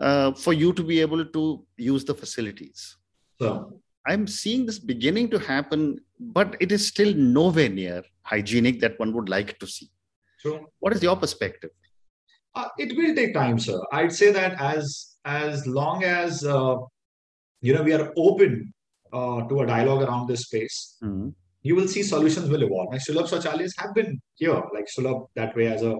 uh, 0.00 0.32
for 0.32 0.52
you 0.52 0.72
to 0.72 0.82
be 0.82 1.00
able 1.00 1.24
to 1.24 1.64
use 1.76 2.04
the 2.04 2.14
facilities. 2.14 2.96
So 3.40 3.80
I'm 4.06 4.26
seeing 4.26 4.66
this 4.66 4.78
beginning 4.78 5.30
to 5.30 5.38
happen, 5.38 5.98
but 6.18 6.56
it 6.60 6.72
is 6.72 6.86
still 6.86 7.14
nowhere 7.14 7.68
near 7.68 8.02
hygienic 8.22 8.80
that 8.80 8.98
one 8.98 9.12
would 9.14 9.28
like 9.28 9.58
to 9.58 9.66
see. 9.66 9.90
Sure. 10.38 10.60
What 10.80 10.92
is 10.94 11.02
your 11.02 11.16
perspective? 11.16 11.70
Uh, 12.54 12.68
it 12.78 12.96
will 12.96 13.14
take 13.14 13.34
time, 13.34 13.58
sir. 13.58 13.78
I'd 13.92 14.12
say 14.12 14.32
that 14.32 14.60
as 14.60 15.16
as 15.24 15.66
long 15.66 16.04
as 16.04 16.44
uh, 16.44 16.76
you 17.60 17.74
know 17.74 17.82
we 17.82 17.92
are 17.92 18.12
open 18.16 18.72
uh, 19.12 19.42
to 19.48 19.60
a 19.60 19.66
dialogue 19.66 20.02
around 20.02 20.28
this 20.28 20.42
space, 20.42 20.96
mm-hmm. 21.02 21.28
you 21.62 21.74
will 21.74 21.88
see 21.88 22.02
solutions 22.02 22.48
will 22.48 22.62
evolve. 22.62 22.92
Like 22.92 23.02
Sulabh 23.02 23.28
Shauchalayas 23.28 23.72
have 23.78 23.94
been 23.94 24.20
here, 24.36 24.62
like 24.72 24.86
Sulabh 24.96 25.26
that 25.34 25.54
way 25.56 25.66
as 25.66 25.82
a 25.82 25.96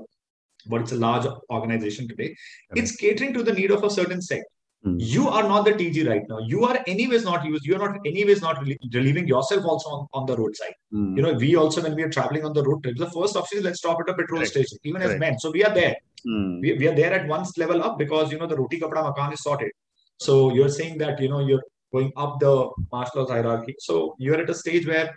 but 0.68 0.82
it's 0.82 0.92
a 0.92 0.96
large 0.96 1.26
organization 1.50 2.08
today. 2.08 2.35
It's 2.75 2.96
catering 2.96 3.32
to 3.35 3.42
the 3.42 3.52
need 3.52 3.70
of 3.70 3.85
a 3.85 3.90
certain 3.90 4.20
sect. 4.20 4.44
Mm. 4.85 4.96
You 4.99 5.28
are 5.28 5.42
not 5.42 5.64
the 5.64 5.73
TG 5.73 6.08
right 6.08 6.23
now. 6.28 6.38
You 6.38 6.64
are 6.64 6.78
anyways 6.87 7.25
not 7.25 7.44
used. 7.44 7.64
You 7.66 7.76
are 7.76 7.90
not 7.90 7.99
anyways 8.06 8.40
not 8.40 8.64
relieving 8.92 9.26
yourself 9.26 9.64
also 9.64 9.88
on, 9.88 10.06
on 10.12 10.26
the 10.26 10.37
roadside. 10.37 10.75
Mm. 10.92 11.16
You 11.16 11.23
know, 11.23 11.32
we 11.35 11.56
also 11.56 11.82
when 11.82 11.94
we 11.94 12.02
are 12.02 12.11
traveling 12.11 12.44
on 12.44 12.52
the 12.52 12.62
road 12.62 12.82
trips, 12.82 13.00
the 13.00 13.11
first 13.11 13.37
option 13.37 13.58
is 13.58 13.64
let's 13.64 13.78
stop 13.78 13.99
at 14.00 14.08
a 14.11 14.14
petrol 14.14 14.40
Correct. 14.40 14.52
station, 14.52 14.78
even 14.85 15.00
Correct. 15.00 15.14
as 15.14 15.20
men. 15.20 15.38
So 15.38 15.50
we 15.50 15.64
are 15.64 15.75
there. 15.75 15.96
Mm. 16.26 16.61
We, 16.61 16.75
we 16.75 16.88
are 16.88 16.94
there 16.94 17.12
at 17.12 17.26
one 17.26 17.44
level 17.56 17.82
up 17.82 17.99
because 17.99 18.30
you 18.30 18.38
know 18.38 18.46
the 18.46 18.56
roti 18.56 18.78
kapda 18.78 19.02
makan 19.02 19.32
is 19.32 19.42
sorted. 19.42 19.73
So 20.18 20.54
you're 20.54 20.68
saying 20.68 20.99
that 20.99 21.20
you 21.20 21.28
know 21.28 21.40
you're 21.40 21.64
going 21.92 22.12
up 22.16 22.38
the 22.40 22.70
martial 22.92 23.20
arts 23.20 23.30
hierarchy. 23.30 23.75
So 23.78 24.14
you're 24.18 24.40
at 24.40 24.50
a 24.50 24.54
stage 24.54 24.87
where 24.87 25.14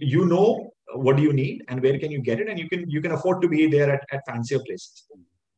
you 0.00 0.24
know 0.26 0.70
what 0.94 1.16
do 1.16 1.22
you 1.22 1.32
need 1.32 1.64
and 1.68 1.82
where 1.82 1.98
can 1.98 2.10
you 2.10 2.20
get 2.20 2.40
it 2.40 2.48
and 2.48 2.58
you 2.58 2.68
can 2.68 2.88
you 2.88 3.00
can 3.00 3.12
afford 3.12 3.42
to 3.42 3.48
be 3.48 3.66
there 3.66 3.90
at, 3.92 4.02
at 4.12 4.20
fancier 4.26 4.60
places. 4.60 5.06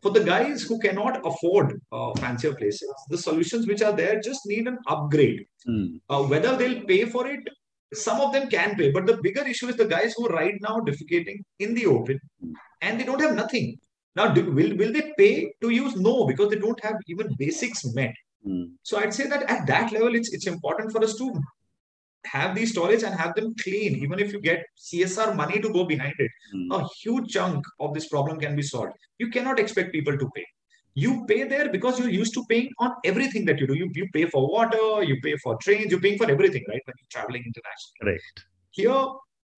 For 0.01 0.13
the 0.13 0.23
guys 0.23 0.63
who 0.63 0.79
cannot 0.79 1.27
afford 1.27 1.81
uh, 1.93 2.13
fancier 2.15 2.55
places 2.55 2.93
the 3.09 3.19
solutions 3.19 3.67
which 3.67 3.83
are 3.83 3.93
there 3.93 4.21
just 4.21 4.47
need 4.47 4.67
an 4.67 4.79
upgrade. 4.87 5.47
Mm. 5.69 6.01
uh, 6.09 6.23
whether 6.23 6.57
they'll 6.57 6.85
pay 6.85 7.05
for 7.05 7.27
it 7.27 7.41
some 7.93 8.21
of 8.21 8.33
them 8.33 8.49
can 8.49 8.77
pay 8.77 8.91
but 8.91 9.07
the 9.07 9.19
bigger 9.23 9.47
issue 9.47 9.69
is 9.69 9.77
the 9.77 9.93
guys 9.97 10.15
who 10.17 10.27
are 10.29 10.35
right 10.35 10.55
now 10.61 10.79
defecating 10.81 11.39
in 11.59 11.75
the 11.75 11.87
open 11.87 12.19
and 12.81 13.01
they 13.01 13.05
don't 13.05 13.21
have 13.21 13.35
nothing. 13.35 13.79
Now 14.15 14.29
do, 14.29 14.51
will, 14.51 14.77
will 14.77 14.93
they 14.93 15.13
pay 15.17 15.53
to 15.61 15.71
use? 15.71 15.97
No 15.97 16.27
because 16.27 16.51
they 16.51 16.59
don't 16.59 16.83
have 16.83 16.97
even 17.09 17.35
basics 17.39 17.85
met. 17.95 18.15
Mm. 18.47 18.71
so 18.83 18.99
i'd 18.99 19.13
say 19.13 19.27
that 19.27 19.43
at 19.51 19.67
that 19.67 19.91
level 19.91 20.15
it's 20.15 20.33
it's 20.33 20.47
important 20.47 20.93
for 20.93 21.03
us 21.03 21.17
to 21.17 21.27
have 22.33 22.55
these 22.55 22.75
toilets 22.75 23.03
and 23.03 23.15
have 23.15 23.35
them 23.35 23.55
clean. 23.63 23.97
Even 23.97 24.19
if 24.19 24.33
you 24.33 24.41
get 24.41 24.65
CSR 24.79 25.35
money 25.35 25.61
to 25.61 25.73
go 25.73 25.85
behind 25.85 26.15
it, 26.19 26.31
mm. 26.55 26.81
a 26.81 26.87
huge 27.01 27.31
chunk 27.33 27.65
of 27.81 27.95
this 27.95 28.09
problem 28.09 28.39
can 28.39 28.57
be 28.57 28.63
solved. 28.63 28.93
You 29.19 29.31
cannot 29.31 29.59
expect 29.59 29.93
people 29.93 30.17
to 30.17 30.31
pay. 30.35 30.47
You 30.95 31.25
pay 31.27 31.45
there 31.45 31.69
because 31.71 31.99
you're 31.99 32.11
used 32.11 32.35
to 32.35 32.45
paying 32.49 32.71
on 32.79 32.93
everything 33.05 33.45
that 33.45 33.61
you 33.61 33.67
do. 33.67 33.75
You, 33.75 33.91
you 33.95 34.09
pay 34.13 34.25
for 34.27 34.51
water, 34.51 35.03
you 35.05 35.21
pay 35.23 35.37
for 35.37 35.57
trains, 35.63 35.91
you're 35.93 36.01
paying 36.01 36.19
for 36.19 36.31
everything, 36.31 36.65
right? 36.69 36.83
When 36.85 36.95
you're 36.99 37.11
traveling 37.11 37.45
internationally. 37.47 38.13
Right. 38.13 38.45
Here, 38.71 39.07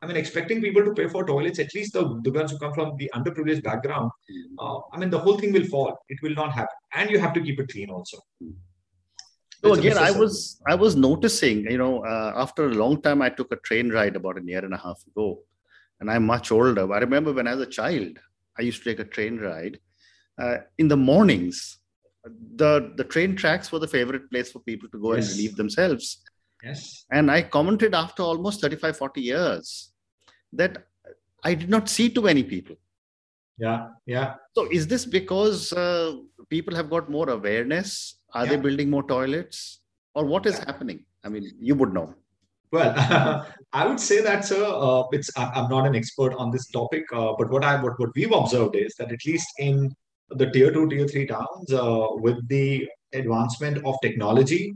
I 0.02 0.06
mean, 0.06 0.16
expecting 0.16 0.60
people 0.60 0.84
to 0.84 0.92
pay 0.92 1.08
for 1.08 1.26
toilets, 1.26 1.58
at 1.58 1.74
least 1.74 1.94
the, 1.94 2.20
the 2.24 2.30
ones 2.30 2.50
who 2.50 2.58
come 2.58 2.74
from 2.74 2.96
the 2.98 3.10
underprivileged 3.14 3.62
background, 3.62 4.10
mm. 4.30 4.44
uh, 4.58 4.80
I 4.92 4.98
mean, 4.98 5.10
the 5.10 5.18
whole 5.18 5.38
thing 5.38 5.52
will 5.52 5.64
fall. 5.64 5.96
It 6.08 6.20
will 6.22 6.34
not 6.34 6.52
happen. 6.52 6.76
And 6.94 7.10
you 7.10 7.18
have 7.18 7.32
to 7.34 7.40
keep 7.40 7.58
it 7.60 7.68
clean 7.68 7.90
also. 7.90 8.18
Mm. 8.42 8.54
So 9.62 9.74
again, 9.74 9.98
I 9.98 10.10
was 10.10 10.60
I 10.66 10.74
was 10.74 10.96
noticing, 10.96 11.70
you 11.70 11.76
know, 11.76 12.04
uh, 12.04 12.32
after 12.36 12.66
a 12.66 12.74
long 12.74 13.02
time, 13.02 13.20
I 13.20 13.28
took 13.28 13.52
a 13.52 13.56
train 13.56 13.90
ride 13.90 14.16
about 14.16 14.38
a 14.38 14.42
year 14.42 14.64
and 14.64 14.72
a 14.72 14.78
half 14.78 15.02
ago, 15.06 15.40
and 16.00 16.10
I'm 16.10 16.24
much 16.24 16.50
older. 16.50 16.90
I 16.92 16.98
remember 16.98 17.32
when 17.32 17.46
I 17.46 17.54
was 17.54 17.66
a 17.66 17.70
child, 17.70 18.18
I 18.58 18.62
used 18.62 18.82
to 18.82 18.90
take 18.90 19.00
a 19.00 19.04
train 19.04 19.38
ride. 19.38 19.78
Uh, 20.40 20.58
in 20.78 20.88
the 20.88 20.96
mornings, 20.96 21.78
the 22.56 22.92
the 22.96 23.04
train 23.04 23.36
tracks 23.36 23.70
were 23.70 23.78
the 23.78 23.88
favorite 23.88 24.30
place 24.30 24.50
for 24.50 24.60
people 24.60 24.88
to 24.90 24.98
go 24.98 25.14
yes. 25.14 25.28
and 25.28 25.36
relieve 25.36 25.56
themselves. 25.56 26.22
Yes. 26.62 27.04
And 27.10 27.30
I 27.30 27.42
commented 27.42 27.94
after 27.94 28.22
almost 28.22 28.60
35, 28.60 28.96
40 28.96 29.20
years 29.20 29.92
that 30.52 30.84
I 31.42 31.54
did 31.54 31.70
not 31.70 31.88
see 31.88 32.10
too 32.10 32.22
many 32.22 32.42
people. 32.42 32.76
Yeah, 33.58 33.88
yeah. 34.06 34.34
So 34.54 34.68
is 34.70 34.86
this 34.86 35.04
because 35.04 35.72
uh, 35.72 36.16
people 36.48 36.74
have 36.74 36.90
got 36.90 37.10
more 37.10 37.28
awareness? 37.28 38.19
Are 38.32 38.44
yeah. 38.44 38.50
they 38.50 38.56
building 38.56 38.90
more 38.90 39.02
toilets, 39.02 39.80
or 40.14 40.24
what 40.24 40.46
is 40.46 40.58
yeah. 40.58 40.66
happening? 40.66 41.04
I 41.24 41.28
mean, 41.28 41.50
you 41.58 41.74
would 41.74 41.92
know. 41.92 42.14
Well, 42.72 42.94
I 43.72 43.86
would 43.86 44.00
say 44.00 44.20
that, 44.22 44.44
sir. 44.44 44.64
Uh, 44.64 45.02
it's 45.12 45.30
I'm 45.36 45.68
not 45.68 45.86
an 45.86 45.96
expert 45.96 46.34
on 46.34 46.50
this 46.50 46.68
topic, 46.68 47.04
uh, 47.12 47.32
but 47.36 47.50
what 47.50 47.64
I 47.64 47.82
what, 47.82 47.98
what 47.98 48.10
we've 48.14 48.32
observed 48.32 48.76
is 48.76 48.94
that 48.98 49.12
at 49.12 49.26
least 49.26 49.48
in 49.58 49.92
the 50.30 50.50
tier 50.50 50.72
two, 50.72 50.88
tier 50.88 51.08
three 51.08 51.26
towns, 51.26 51.72
uh, 51.72 52.06
with 52.12 52.46
the 52.48 52.88
advancement 53.12 53.84
of 53.84 53.96
technology, 54.02 54.74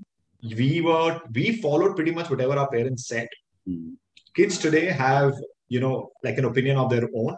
we 0.57 0.81
were 0.81 1.21
we 1.33 1.57
followed 1.61 1.95
pretty 1.95 2.11
much 2.11 2.31
whatever 2.31 2.59
our 2.59 2.71
parents 2.71 3.07
said. 3.09 3.29
Mm. 3.69 3.95
Kids 4.35 4.59
today 4.59 4.87
have 4.87 5.35
you 5.69 5.81
know 5.81 6.11
like 6.25 6.39
an 6.39 6.45
opinion 6.47 6.77
of 6.77 6.91
their 6.91 7.09
own. 7.15 7.37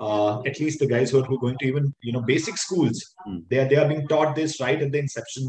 Uh, 0.00 0.42
at 0.44 0.58
least 0.58 0.78
the 0.78 0.86
guys 0.86 1.10
who 1.10 1.20
are, 1.20 1.24
who 1.24 1.36
are 1.36 1.40
going 1.40 1.58
to 1.58 1.66
even 1.66 1.94
you 2.02 2.12
know 2.12 2.22
basic 2.22 2.56
schools, 2.56 3.14
mm. 3.28 3.42
they 3.50 3.58
are 3.58 3.68
they 3.68 3.76
are 3.76 3.88
being 3.88 4.08
taught 4.08 4.34
this 4.34 4.58
right 4.60 4.80
at 4.80 4.90
the 4.90 4.98
inception 4.98 5.48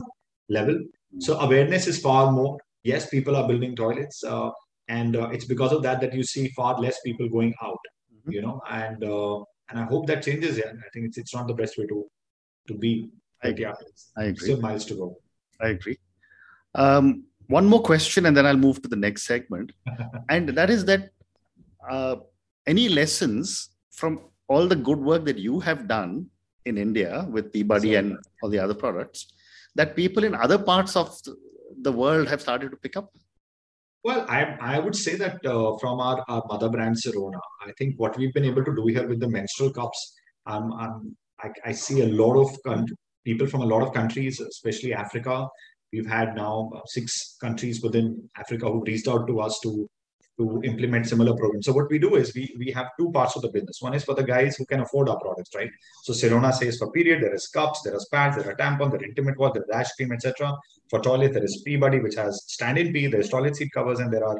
level. 0.49 0.75
Mm. 0.75 1.23
So 1.23 1.39
awareness 1.39 1.87
is 1.87 2.01
far 2.01 2.31
more 2.31 2.57
yes, 2.87 3.09
people 3.09 3.35
are 3.35 3.47
building 3.47 3.75
toilets, 3.75 4.23
uh, 4.23 4.49
and 4.87 5.15
uh, 5.15 5.29
it's 5.35 5.45
because 5.45 5.73
of 5.73 5.83
that 5.83 6.01
that 6.01 6.13
you 6.13 6.23
see 6.23 6.47
far 6.59 6.79
less 6.79 6.99
people 7.05 7.29
going 7.29 7.53
out. 7.61 7.83
Mm-hmm. 8.13 8.31
You 8.31 8.41
know, 8.41 8.61
and 8.69 9.03
uh, 9.03 9.37
and 9.69 9.79
I 9.81 9.85
hope 9.93 10.07
that 10.07 10.23
changes. 10.23 10.57
Yeah, 10.57 10.71
I 10.85 10.89
think 10.93 11.07
it's 11.07 11.17
it's 11.17 11.35
not 11.35 11.47
the 11.47 11.57
best 11.61 11.77
way 11.77 11.85
to 11.93 12.05
to 12.69 12.73
be. 12.73 13.09
I 13.43 13.49
agree. 13.49 13.65
Yeah, 13.65 13.73
I 14.17 14.23
agree. 14.31 14.47
Still 14.47 14.61
miles 14.61 14.85
to 14.85 14.95
go. 14.95 15.15
I 15.61 15.69
agree. 15.77 15.97
Um, 16.75 17.25
one 17.47 17.65
more 17.65 17.81
question, 17.81 18.25
and 18.25 18.35
then 18.35 18.45
I'll 18.45 18.65
move 18.67 18.81
to 18.81 18.89
the 18.89 19.01
next 19.07 19.23
segment, 19.25 19.71
and 20.29 20.49
that 20.49 20.69
is 20.69 20.85
that 20.85 21.09
uh, 21.89 22.15
any 22.65 22.89
lessons 22.89 23.69
from 23.97 24.19
all 24.47 24.67
the 24.67 24.75
good 24.87 24.99
work 24.99 25.25
that 25.25 25.37
you 25.37 25.59
have 25.59 25.87
done 25.87 26.27
in 26.65 26.77
India 26.77 27.27
with 27.29 27.51
PeeBuddy 27.51 27.93
so, 27.93 27.99
and 27.99 28.17
all 28.41 28.49
the 28.49 28.59
other 28.59 28.73
products 28.73 29.27
that 29.75 29.95
people 29.95 30.23
in 30.23 30.33
other 30.35 30.57
parts 30.57 30.95
of 30.95 31.15
the 31.81 31.91
world 31.91 32.27
have 32.27 32.41
started 32.41 32.71
to 32.71 32.77
pick 32.77 32.95
up? 32.95 33.11
Well, 34.03 34.25
I, 34.29 34.55
I 34.61 34.79
would 34.79 34.95
say 34.95 35.15
that 35.15 35.45
uh, 35.45 35.77
from 35.79 35.99
our, 35.99 36.23
our 36.27 36.43
mother 36.47 36.69
brand 36.69 36.95
Sirona, 36.95 37.39
I 37.65 37.71
think 37.77 37.95
what 37.97 38.17
we've 38.17 38.33
been 38.33 38.45
able 38.45 38.63
to 38.63 38.75
do 38.75 38.85
here 38.87 39.07
with 39.07 39.19
the 39.19 39.27
menstrual 39.27 39.71
cups, 39.71 40.13
um, 40.45 40.71
um, 40.73 41.17
I, 41.41 41.49
I 41.65 41.71
see 41.73 42.01
a 42.01 42.07
lot 42.07 42.35
of 42.41 42.49
people 43.25 43.47
from 43.47 43.61
a 43.61 43.65
lot 43.65 43.81
of 43.81 43.93
countries, 43.93 44.39
especially 44.39 44.93
Africa. 44.93 45.47
We've 45.91 46.07
had 46.07 46.35
now 46.35 46.71
six 46.87 47.37
countries 47.41 47.81
within 47.81 48.29
Africa 48.37 48.69
who 48.71 48.83
reached 48.85 49.07
out 49.07 49.27
to 49.27 49.39
us 49.41 49.59
to 49.63 49.89
to 50.37 50.61
implement 50.63 51.07
similar 51.07 51.35
programs. 51.35 51.65
So 51.65 51.73
what 51.73 51.89
we 51.89 51.97
do 51.97 52.15
is 52.15 52.33
we 52.35 52.55
we 52.57 52.71
have 52.71 52.89
two 52.99 53.11
parts 53.11 53.35
of 53.35 53.41
the 53.41 53.49
business. 53.49 53.81
One 53.81 53.93
is 53.93 54.03
for 54.03 54.13
the 54.13 54.23
guys 54.23 54.55
who 54.55 54.65
can 54.65 54.81
afford 54.81 55.09
our 55.09 55.19
products, 55.19 55.55
right? 55.55 55.71
So 56.03 56.13
Sirona 56.13 56.53
says 56.53 56.77
for 56.77 56.91
period, 56.91 57.23
there 57.23 57.33
is 57.33 57.47
cups, 57.47 57.81
there 57.81 57.95
is 57.95 58.07
pads, 58.11 58.37
there 58.37 58.49
are 58.51 58.55
tampons, 58.55 58.91
there 58.91 59.01
are 59.01 59.05
intimate 59.05 59.37
wash, 59.37 59.53
there 59.53 59.63
is 59.63 59.69
ash 59.73 59.91
cream, 59.93 60.11
etc. 60.11 60.55
For 60.89 61.01
toilet, 61.01 61.33
there 61.33 61.43
is 61.43 61.63
PeeBuddy, 61.67 62.03
which 62.03 62.15
has 62.15 62.43
stand-in 62.47 62.93
pee, 62.93 63.07
there's 63.07 63.29
toilet 63.29 63.55
seat 63.55 63.71
covers, 63.73 63.99
and 63.99 64.13
there 64.13 64.25
are 64.25 64.39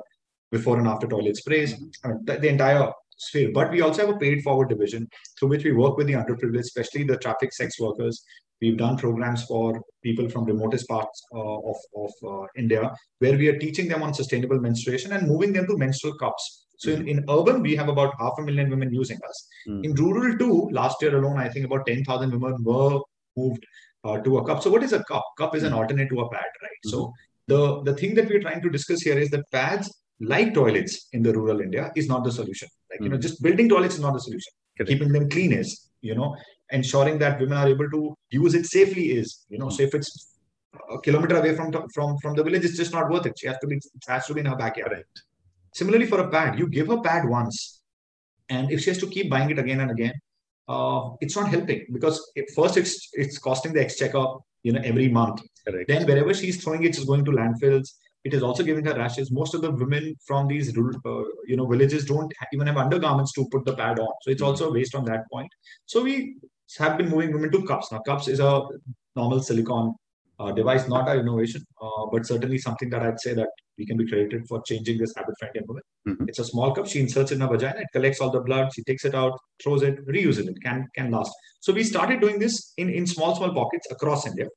before 0.51 0.77
and 0.77 0.87
after 0.87 1.07
toilet 1.07 1.35
sprays. 1.35 1.73
Mm-hmm. 1.73 1.87
I 2.03 2.07
mean, 2.09 2.25
the, 2.25 2.37
the 2.37 2.47
entire 2.49 2.91
sphere. 3.17 3.51
But 3.53 3.71
we 3.71 3.81
also 3.81 4.05
have 4.05 4.15
a 4.15 4.19
paid 4.19 4.43
forward 4.43 4.69
division 4.69 5.09
through 5.37 5.49
which 5.49 5.63
we 5.63 5.71
work 5.73 5.97
with 5.97 6.07
the 6.07 6.13
underprivileged, 6.13 6.59
especially 6.59 7.03
the 7.03 7.17
traffic 7.17 7.53
sex 7.53 7.79
workers. 7.79 8.23
We've 8.61 8.77
done 8.77 8.97
programs 8.97 9.43
for 9.43 9.81
people 10.03 10.29
from 10.29 10.45
remotest 10.45 10.87
parts 10.87 11.23
uh, 11.33 11.57
of, 11.71 11.75
of 11.95 12.11
uh, 12.27 12.47
India 12.57 12.91
where 13.19 13.37
we 13.37 13.47
are 13.49 13.57
teaching 13.57 13.87
them 13.87 14.03
on 14.03 14.13
sustainable 14.13 14.59
menstruation 14.59 15.13
and 15.13 15.27
moving 15.27 15.53
them 15.53 15.67
to 15.67 15.77
menstrual 15.77 16.15
cups. 16.15 16.65
So 16.79 16.91
in, 16.91 17.07
in 17.07 17.25
urban, 17.29 17.61
we 17.61 17.75
have 17.75 17.89
about 17.89 18.13
half 18.19 18.33
a 18.37 18.41
million 18.43 18.69
women 18.69 18.93
using 18.93 19.17
us. 19.27 19.47
Mm. 19.67 19.85
In 19.85 19.93
rural 19.95 20.37
too, 20.37 20.69
last 20.71 21.01
year 21.01 21.17
alone, 21.17 21.37
I 21.39 21.49
think 21.49 21.65
about 21.65 21.87
10,000 21.87 22.31
women 22.31 22.63
were 22.63 22.99
moved 23.35 23.65
uh, 24.03 24.17
to 24.19 24.37
a 24.37 24.45
cup. 24.45 24.61
So 24.61 24.69
what 24.69 24.83
is 24.83 24.93
a 24.93 25.03
cup? 25.03 25.23
Cup 25.37 25.55
is 25.55 25.63
an 25.63 25.71
hmm. 25.71 25.79
alternate 25.79 26.09
to 26.09 26.21
a 26.21 26.29
pad, 26.29 26.45
right? 26.61 26.79
Mm-hmm. 26.85 26.89
So 26.89 27.13
the, 27.47 27.81
the 27.83 27.93
thing 27.93 28.13
that 28.15 28.27
we're 28.29 28.41
trying 28.41 28.61
to 28.61 28.69
discuss 28.69 29.01
here 29.01 29.17
is 29.17 29.29
that 29.31 29.49
pads 29.51 29.93
like 30.19 30.53
toilets 30.53 31.07
in 31.13 31.23
the 31.23 31.33
rural 31.33 31.61
India 31.61 31.91
is 31.95 32.07
not 32.07 32.23
the 32.23 32.31
solution. 32.31 32.67
Like, 32.91 32.99
mm. 32.99 33.03
you 33.05 33.09
know, 33.09 33.15
hmm. 33.17 33.21
just 33.21 33.41
building 33.41 33.69
toilets 33.69 33.95
is 33.95 34.01
not 34.01 34.13
the 34.13 34.19
solution. 34.19 34.53
Correct. 34.77 34.89
Keeping 34.89 35.11
them 35.11 35.29
clean 35.29 35.51
is, 35.51 35.89
you 36.01 36.15
know, 36.15 36.35
ensuring 36.71 37.17
that 37.19 37.39
women 37.39 37.57
are 37.57 37.67
able 37.67 37.89
to 37.89 38.15
use 38.29 38.53
it 38.53 38.65
safely 38.65 39.11
is, 39.11 39.45
you 39.49 39.57
know, 39.57 39.67
mm. 39.67 39.73
so 39.73 39.83
if 39.83 39.93
it's 39.93 40.35
a 40.91 40.99
kilometer 40.99 41.37
away 41.37 41.55
from 41.55 41.71
from 41.93 42.17
from 42.19 42.35
the 42.35 42.43
village, 42.43 42.65
it's 42.65 42.77
just 42.77 42.93
not 42.93 43.09
worth 43.09 43.25
it. 43.25 43.37
She 43.37 43.47
has 43.47 43.57
to 43.59 43.67
be, 43.67 43.75
it 43.75 44.03
has 44.07 44.25
to 44.27 44.33
be 44.33 44.41
in 44.41 44.45
her 44.45 44.55
backyard. 44.55 44.91
Right. 44.91 45.05
Similarly, 45.73 46.07
for 46.07 46.19
a 46.19 46.29
pad, 46.29 46.59
you 46.59 46.67
give 46.67 46.87
her 46.87 47.01
pad 47.01 47.27
once, 47.27 47.81
and 48.49 48.71
if 48.71 48.81
she 48.81 48.89
has 48.89 48.99
to 48.99 49.07
keep 49.07 49.29
buying 49.29 49.49
it 49.49 49.59
again 49.59 49.79
and 49.79 49.91
again, 49.91 50.13
uh, 50.67 51.11
it's 51.21 51.35
not 51.35 51.49
helping 51.49 51.85
because 51.91 52.31
it, 52.35 52.45
first 52.55 52.77
it's 52.77 53.09
it's 53.13 53.37
costing 53.37 53.73
the 53.73 53.81
exchequer, 53.81 54.25
you 54.63 54.73
know, 54.73 54.81
every 54.83 55.07
month. 55.07 55.41
Correct. 55.67 55.87
Then 55.87 56.05
wherever 56.05 56.33
she's 56.33 56.63
throwing 56.63 56.83
it, 56.83 56.89
it's 56.89 57.05
going 57.05 57.25
to 57.25 57.31
landfills 57.31 57.89
it 58.27 58.33
is 58.33 58.43
also 58.43 58.63
giving 58.63 58.85
her 58.85 58.95
rashes. 58.95 59.31
Most 59.31 59.53
of 59.55 59.61
the 59.61 59.71
women 59.71 60.15
from 60.25 60.47
these 60.47 60.69
uh, 60.77 61.23
you 61.51 61.57
know 61.57 61.65
villages 61.65 62.05
don't 62.05 62.33
even 62.53 62.67
have 62.67 62.77
undergarments 62.77 63.31
to 63.33 63.47
put 63.51 63.65
the 63.65 63.75
pad 63.75 63.99
on, 63.99 64.13
so 64.21 64.31
it's 64.31 64.41
hmm. 64.41 64.47
also 64.47 64.73
based 64.73 64.95
on 64.95 65.05
that 65.05 65.29
point. 65.31 65.51
So 65.85 66.03
we 66.03 66.37
have 66.77 66.97
been 66.97 67.09
moving 67.09 67.31
women 67.33 67.51
to 67.51 67.63
cups. 67.63 67.91
Now, 67.91 67.99
cups 67.99 68.27
is 68.27 68.39
a 68.39 68.61
normal 69.15 69.41
silicone 69.41 69.93
uh, 70.39 70.51
device, 70.51 70.87
not 70.87 71.07
our 71.07 71.17
innovation, 71.17 71.65
uh, 71.81 72.05
but 72.11 72.25
certainly 72.25 72.57
something 72.57 72.89
that 72.89 73.01
I'd 73.01 73.19
say 73.19 73.33
that 73.33 73.49
we 73.77 73.85
can 73.85 73.97
be 73.97 74.07
credited 74.07 74.47
for 74.47 74.61
changing 74.63 74.97
this 74.97 75.13
habit 75.15 75.35
for 75.39 75.47
Indian 75.47 75.65
women. 75.67 75.83
Mm-hmm. 76.07 76.25
It's 76.27 76.39
a 76.39 76.45
small 76.45 76.73
cup. 76.73 76.87
She 76.87 76.99
inserts 76.99 77.31
in 77.31 77.41
her 77.41 77.47
vagina. 77.47 77.79
It 77.79 77.87
collects 77.93 78.19
all 78.19 78.31
the 78.31 78.41
blood. 78.41 78.73
She 78.73 78.83
takes 78.83 79.05
it 79.05 79.15
out, 79.15 79.37
throws 79.61 79.83
it, 79.83 80.05
reuses 80.07 80.47
it. 80.47 80.57
Can 80.63 80.87
can 80.95 81.11
last. 81.11 81.31
So 81.59 81.73
we 81.73 81.83
started 81.83 82.21
doing 82.21 82.39
this 82.39 82.73
in 82.77 82.89
in 82.89 83.05
small 83.05 83.35
small 83.35 83.53
pockets 83.53 83.87
across 83.91 84.25
India. 84.25 84.47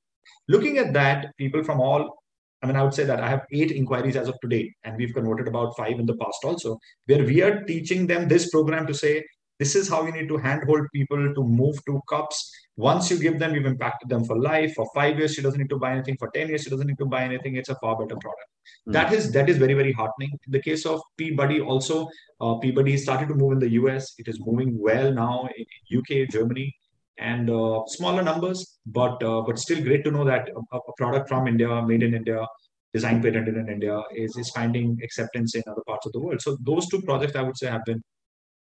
Looking 0.48 0.78
at 0.78 0.92
that, 0.94 1.32
people 1.38 1.62
from 1.62 1.80
all 1.80 2.20
I 2.62 2.66
mean, 2.66 2.76
I 2.76 2.82
would 2.82 2.92
say 2.92 3.04
that 3.04 3.20
I 3.20 3.28
have 3.28 3.46
eight 3.52 3.70
inquiries 3.70 4.16
as 4.16 4.28
of 4.28 4.38
today, 4.40 4.72
and 4.84 4.96
we've 4.96 5.14
converted 5.14 5.48
about 5.48 5.76
five 5.76 5.98
in 5.98 6.04
the 6.04 6.16
past 6.16 6.44
also, 6.44 6.78
where 7.06 7.24
we 7.24 7.40
are 7.40 7.62
teaching 7.64 8.06
them 8.06 8.28
this 8.28 8.50
program 8.50 8.86
to 8.86 8.92
say, 8.92 9.24
this 9.60 9.76
is 9.76 9.88
how 9.88 10.04
you 10.06 10.12
need 10.12 10.28
to 10.28 10.38
handhold 10.38 10.86
people 10.92 11.34
to 11.34 11.42
move 11.44 11.76
to 11.84 12.00
cups. 12.08 12.50
Once 12.76 13.10
you 13.10 13.18
give 13.18 13.38
them, 13.38 13.54
you've 13.54 13.66
impacted 13.66 14.08
them 14.08 14.24
for 14.24 14.36
life. 14.40 14.72
For 14.74 14.86
five 14.94 15.18
years, 15.18 15.34
she 15.34 15.42
doesn't 15.42 15.60
need 15.60 15.68
to 15.68 15.78
buy 15.78 15.92
anything. 15.92 16.16
For 16.18 16.30
10 16.30 16.48
years, 16.48 16.62
she 16.62 16.70
doesn't 16.70 16.86
need 16.86 16.98
to 16.98 17.10
buy 17.14 17.24
anything. 17.24 17.56
It's 17.56 17.68
a 17.68 17.76
far 17.76 17.94
better 17.98 18.16
product. 18.24 18.48
Mm-hmm. 18.50 18.92
That 18.92 19.12
is 19.12 19.30
that 19.32 19.50
is 19.50 19.58
very, 19.58 19.74
very 19.74 19.92
heartening. 19.92 20.30
In 20.46 20.52
the 20.58 20.62
case 20.68 20.86
of 20.86 21.00
PeeBuddy, 21.20 21.64
also, 21.64 22.08
uh, 22.40 22.54
PeeBuddy 22.62 22.98
started 22.98 23.28
to 23.28 23.34
move 23.34 23.52
in 23.52 23.58
the 23.58 23.72
US. 23.80 24.14
It 24.18 24.28
is 24.28 24.40
moving 24.40 24.78
well 24.80 25.12
now 25.12 25.48
in 25.58 25.98
UK, 25.98 26.28
Germany 26.30 26.74
and 27.20 27.50
uh, 27.50 27.80
smaller 27.86 28.22
numbers, 28.22 28.78
but 28.86 29.22
uh, 29.22 29.42
but 29.42 29.58
still 29.58 29.82
great 29.82 30.04
to 30.04 30.10
know 30.10 30.24
that 30.24 30.48
a, 30.48 30.76
a, 30.76 30.92
product 30.96 31.28
from 31.28 31.46
India, 31.46 31.82
made 31.82 32.02
in 32.02 32.14
India, 32.14 32.46
designed 32.94 33.22
patented 33.22 33.56
in 33.56 33.68
India, 33.68 34.00
is 34.14 34.36
is 34.36 34.50
finding 34.50 34.98
acceptance 35.04 35.54
in 35.54 35.62
other 35.70 35.82
parts 35.86 36.06
of 36.06 36.12
the 36.12 36.20
world. 36.20 36.40
So 36.40 36.56
those 36.62 36.88
two 36.88 37.02
projects, 37.02 37.36
I 37.36 37.42
would 37.42 37.58
say, 37.58 37.66
have 37.66 37.84
been 37.84 38.02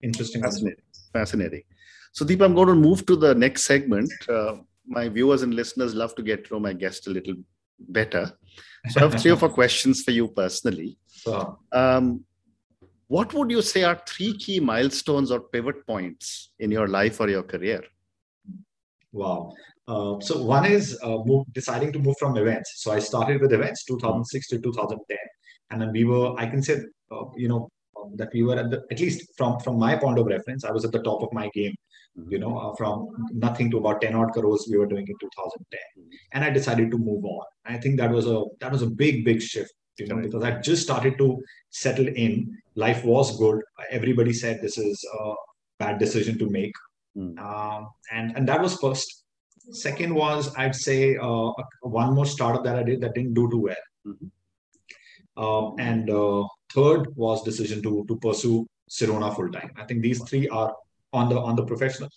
interesting. 0.05 0.43
Fascinating. 0.43 0.85
Fascinating. 1.13 1.63
So 2.13 2.25
Deep, 2.25 2.43
I'm 2.43 2.55
going 2.55 2.69
to 2.69 2.75
move 2.75 3.05
to 3.07 3.17
the 3.17 3.35
next 3.35 3.65
segment. 3.65 4.13
Uh, 4.29 4.59
my 4.87 5.09
viewers 5.09 5.43
and 5.43 5.55
listeners 5.55 5.95
love 5.95 6.15
to 6.15 6.23
get 6.23 6.45
to 6.45 6.55
know 6.55 6.61
my 6.61 6.73
guest 6.73 7.07
a 7.07 7.11
little 7.11 7.35
better. 7.79 8.33
So 8.91 9.01
I 9.01 9.09
have 9.09 9.21
three 9.21 9.33
or 9.33 9.37
four 9.37 9.49
questions 9.61 10.03
for 10.03 10.13
you 10.13 10.29
personally. 10.29 10.99
Sure. 11.11 11.59
Um, 11.73 12.25
what 13.09 13.33
would 13.35 13.51
you 13.51 13.63
say 13.63 13.85
are 13.85 14.01
three 14.07 14.37
key 14.37 14.61
milestones 14.61 15.31
or 15.31 15.41
pivot 15.41 15.87
points 15.87 16.51
in 16.59 16.71
your 16.71 16.89
life 16.89 17.21
or 17.21 17.29
your 17.29 17.43
career? 17.43 17.83
Wow. 19.13 19.53
Uh, 19.87 20.19
so 20.21 20.43
one 20.43 20.65
is 20.65 20.99
uh, 21.03 21.19
move, 21.25 21.47
deciding 21.53 21.93
to 21.93 21.99
move 21.99 22.17
from 22.19 22.37
events. 22.37 22.75
So 22.77 22.93
I 22.93 22.99
started 22.99 23.41
with 23.41 23.53
events 23.53 23.85
2006 23.85 24.49
to 24.49 24.59
2010, 24.59 25.19
and 25.71 25.83
then 25.83 25.93
we 25.93 26.05
were. 26.05 26.35
I 26.39 26.47
can 26.47 26.63
say, 26.63 26.79
uh, 27.11 27.25
you 27.37 27.49
know, 27.49 27.69
that 28.17 28.31
we 28.33 28.43
were 28.43 28.59
at 28.59 28.71
the 28.71 28.83
at 28.91 29.01
least 29.01 29.37
from 29.37 29.59
from 29.61 29.79
my 29.79 29.97
point 29.97 30.19
of 30.19 30.27
reference, 30.27 30.65
I 30.65 30.73
was 30.73 30.85
at 30.85 30.93
the 30.93 31.03
top 31.03 31.23
of 31.23 31.33
my 31.33 31.49
game. 31.55 31.75
You 32.29 32.39
know, 32.39 32.57
uh, 32.57 32.77
from 32.77 33.09
nothing 33.33 33.73
to 33.73 33.79
about 33.79 34.01
10 34.01 34.15
odd 34.15 34.31
crores 34.31 34.69
we 34.71 34.79
were 34.79 34.87
doing 34.87 35.05
in 35.09 35.17
2010, 35.19 35.81
and 36.33 36.45
I 36.45 36.51
decided 36.51 36.93
to 36.93 36.97
move 36.97 37.25
on. 37.25 37.45
I 37.65 37.77
think 37.77 37.97
that 37.99 38.13
was 38.13 38.29
a 38.29 38.45
that 38.61 38.71
was 38.71 38.83
a 38.83 38.87
big 38.87 39.25
big 39.25 39.43
shift. 39.43 39.73
You 39.99 40.07
know, 40.07 40.21
because 40.23 40.45
I 40.45 40.61
just 40.61 40.85
started 40.85 41.19
to 41.19 41.43
settle 41.71 42.07
in. 42.07 42.57
Life 42.77 43.05
was 43.05 43.37
good. 43.37 43.63
Everybody 43.91 44.33
said 44.33 44.63
this 44.63 44.79
is 44.79 45.05
a 45.21 45.35
bad 45.81 45.99
decision 45.99 46.39
to 46.39 46.49
make 46.49 46.73
Mm. 47.17 47.39
Uh, 47.39 47.87
and 48.13 48.37
and 48.37 48.49
that 48.49 48.61
was 48.61 48.77
first. 48.77 49.23
Second 49.71 50.15
was 50.15 50.55
I'd 50.57 50.75
say 50.75 51.17
uh, 51.17 51.51
one 51.81 52.15
more 52.15 52.27
startup 52.27 52.65
that 52.65 52.77
I 52.77 52.83
did 52.83 53.01
that 53.01 53.15
didn't 53.15 53.35
do 53.35 53.51
too 53.51 53.61
well. 53.61 53.85
Mm-hmm. 54.07 55.43
Um, 55.43 55.75
and 55.79 56.11
uh, 56.11 56.45
third 56.75 57.15
was 57.17 57.43
decision 57.43 57.83
to 57.83 58.05
to 58.09 58.17
pursue 58.17 58.67
Sirona 58.91 59.35
full 59.35 59.51
time. 59.51 59.71
I 59.77 59.85
think 59.85 60.03
these 60.03 60.23
three 60.29 60.49
are 60.49 60.75
on 61.13 61.29
the 61.29 61.39
on 61.39 61.57
the 61.57 61.65
professional 61.65 62.11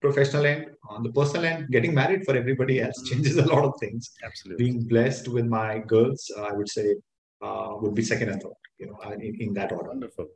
professional 0.00 0.46
end, 0.46 0.66
on 0.88 1.02
the 1.02 1.12
personal 1.12 1.44
end, 1.44 1.68
getting 1.70 1.92
married 1.92 2.24
for 2.24 2.36
everybody 2.36 2.80
else 2.80 2.98
mm-hmm. 2.98 3.14
changes 3.14 3.36
a 3.36 3.46
lot 3.46 3.64
of 3.64 3.72
things. 3.80 4.10
Absolutely. 4.24 4.64
Being 4.64 4.84
blessed 4.84 5.26
with 5.28 5.46
my 5.46 5.78
girls, 5.78 6.30
I 6.38 6.52
would 6.52 6.68
say, 6.68 6.94
uh, 7.42 7.70
would 7.80 7.94
be 7.94 8.02
second 8.02 8.28
and 8.28 8.40
third. 8.42 8.52
You 8.78 8.86
know, 8.86 8.98
in, 9.10 9.36
in 9.40 9.52
that 9.54 9.72
order. 9.72 9.88
Wonderful. 9.88 10.28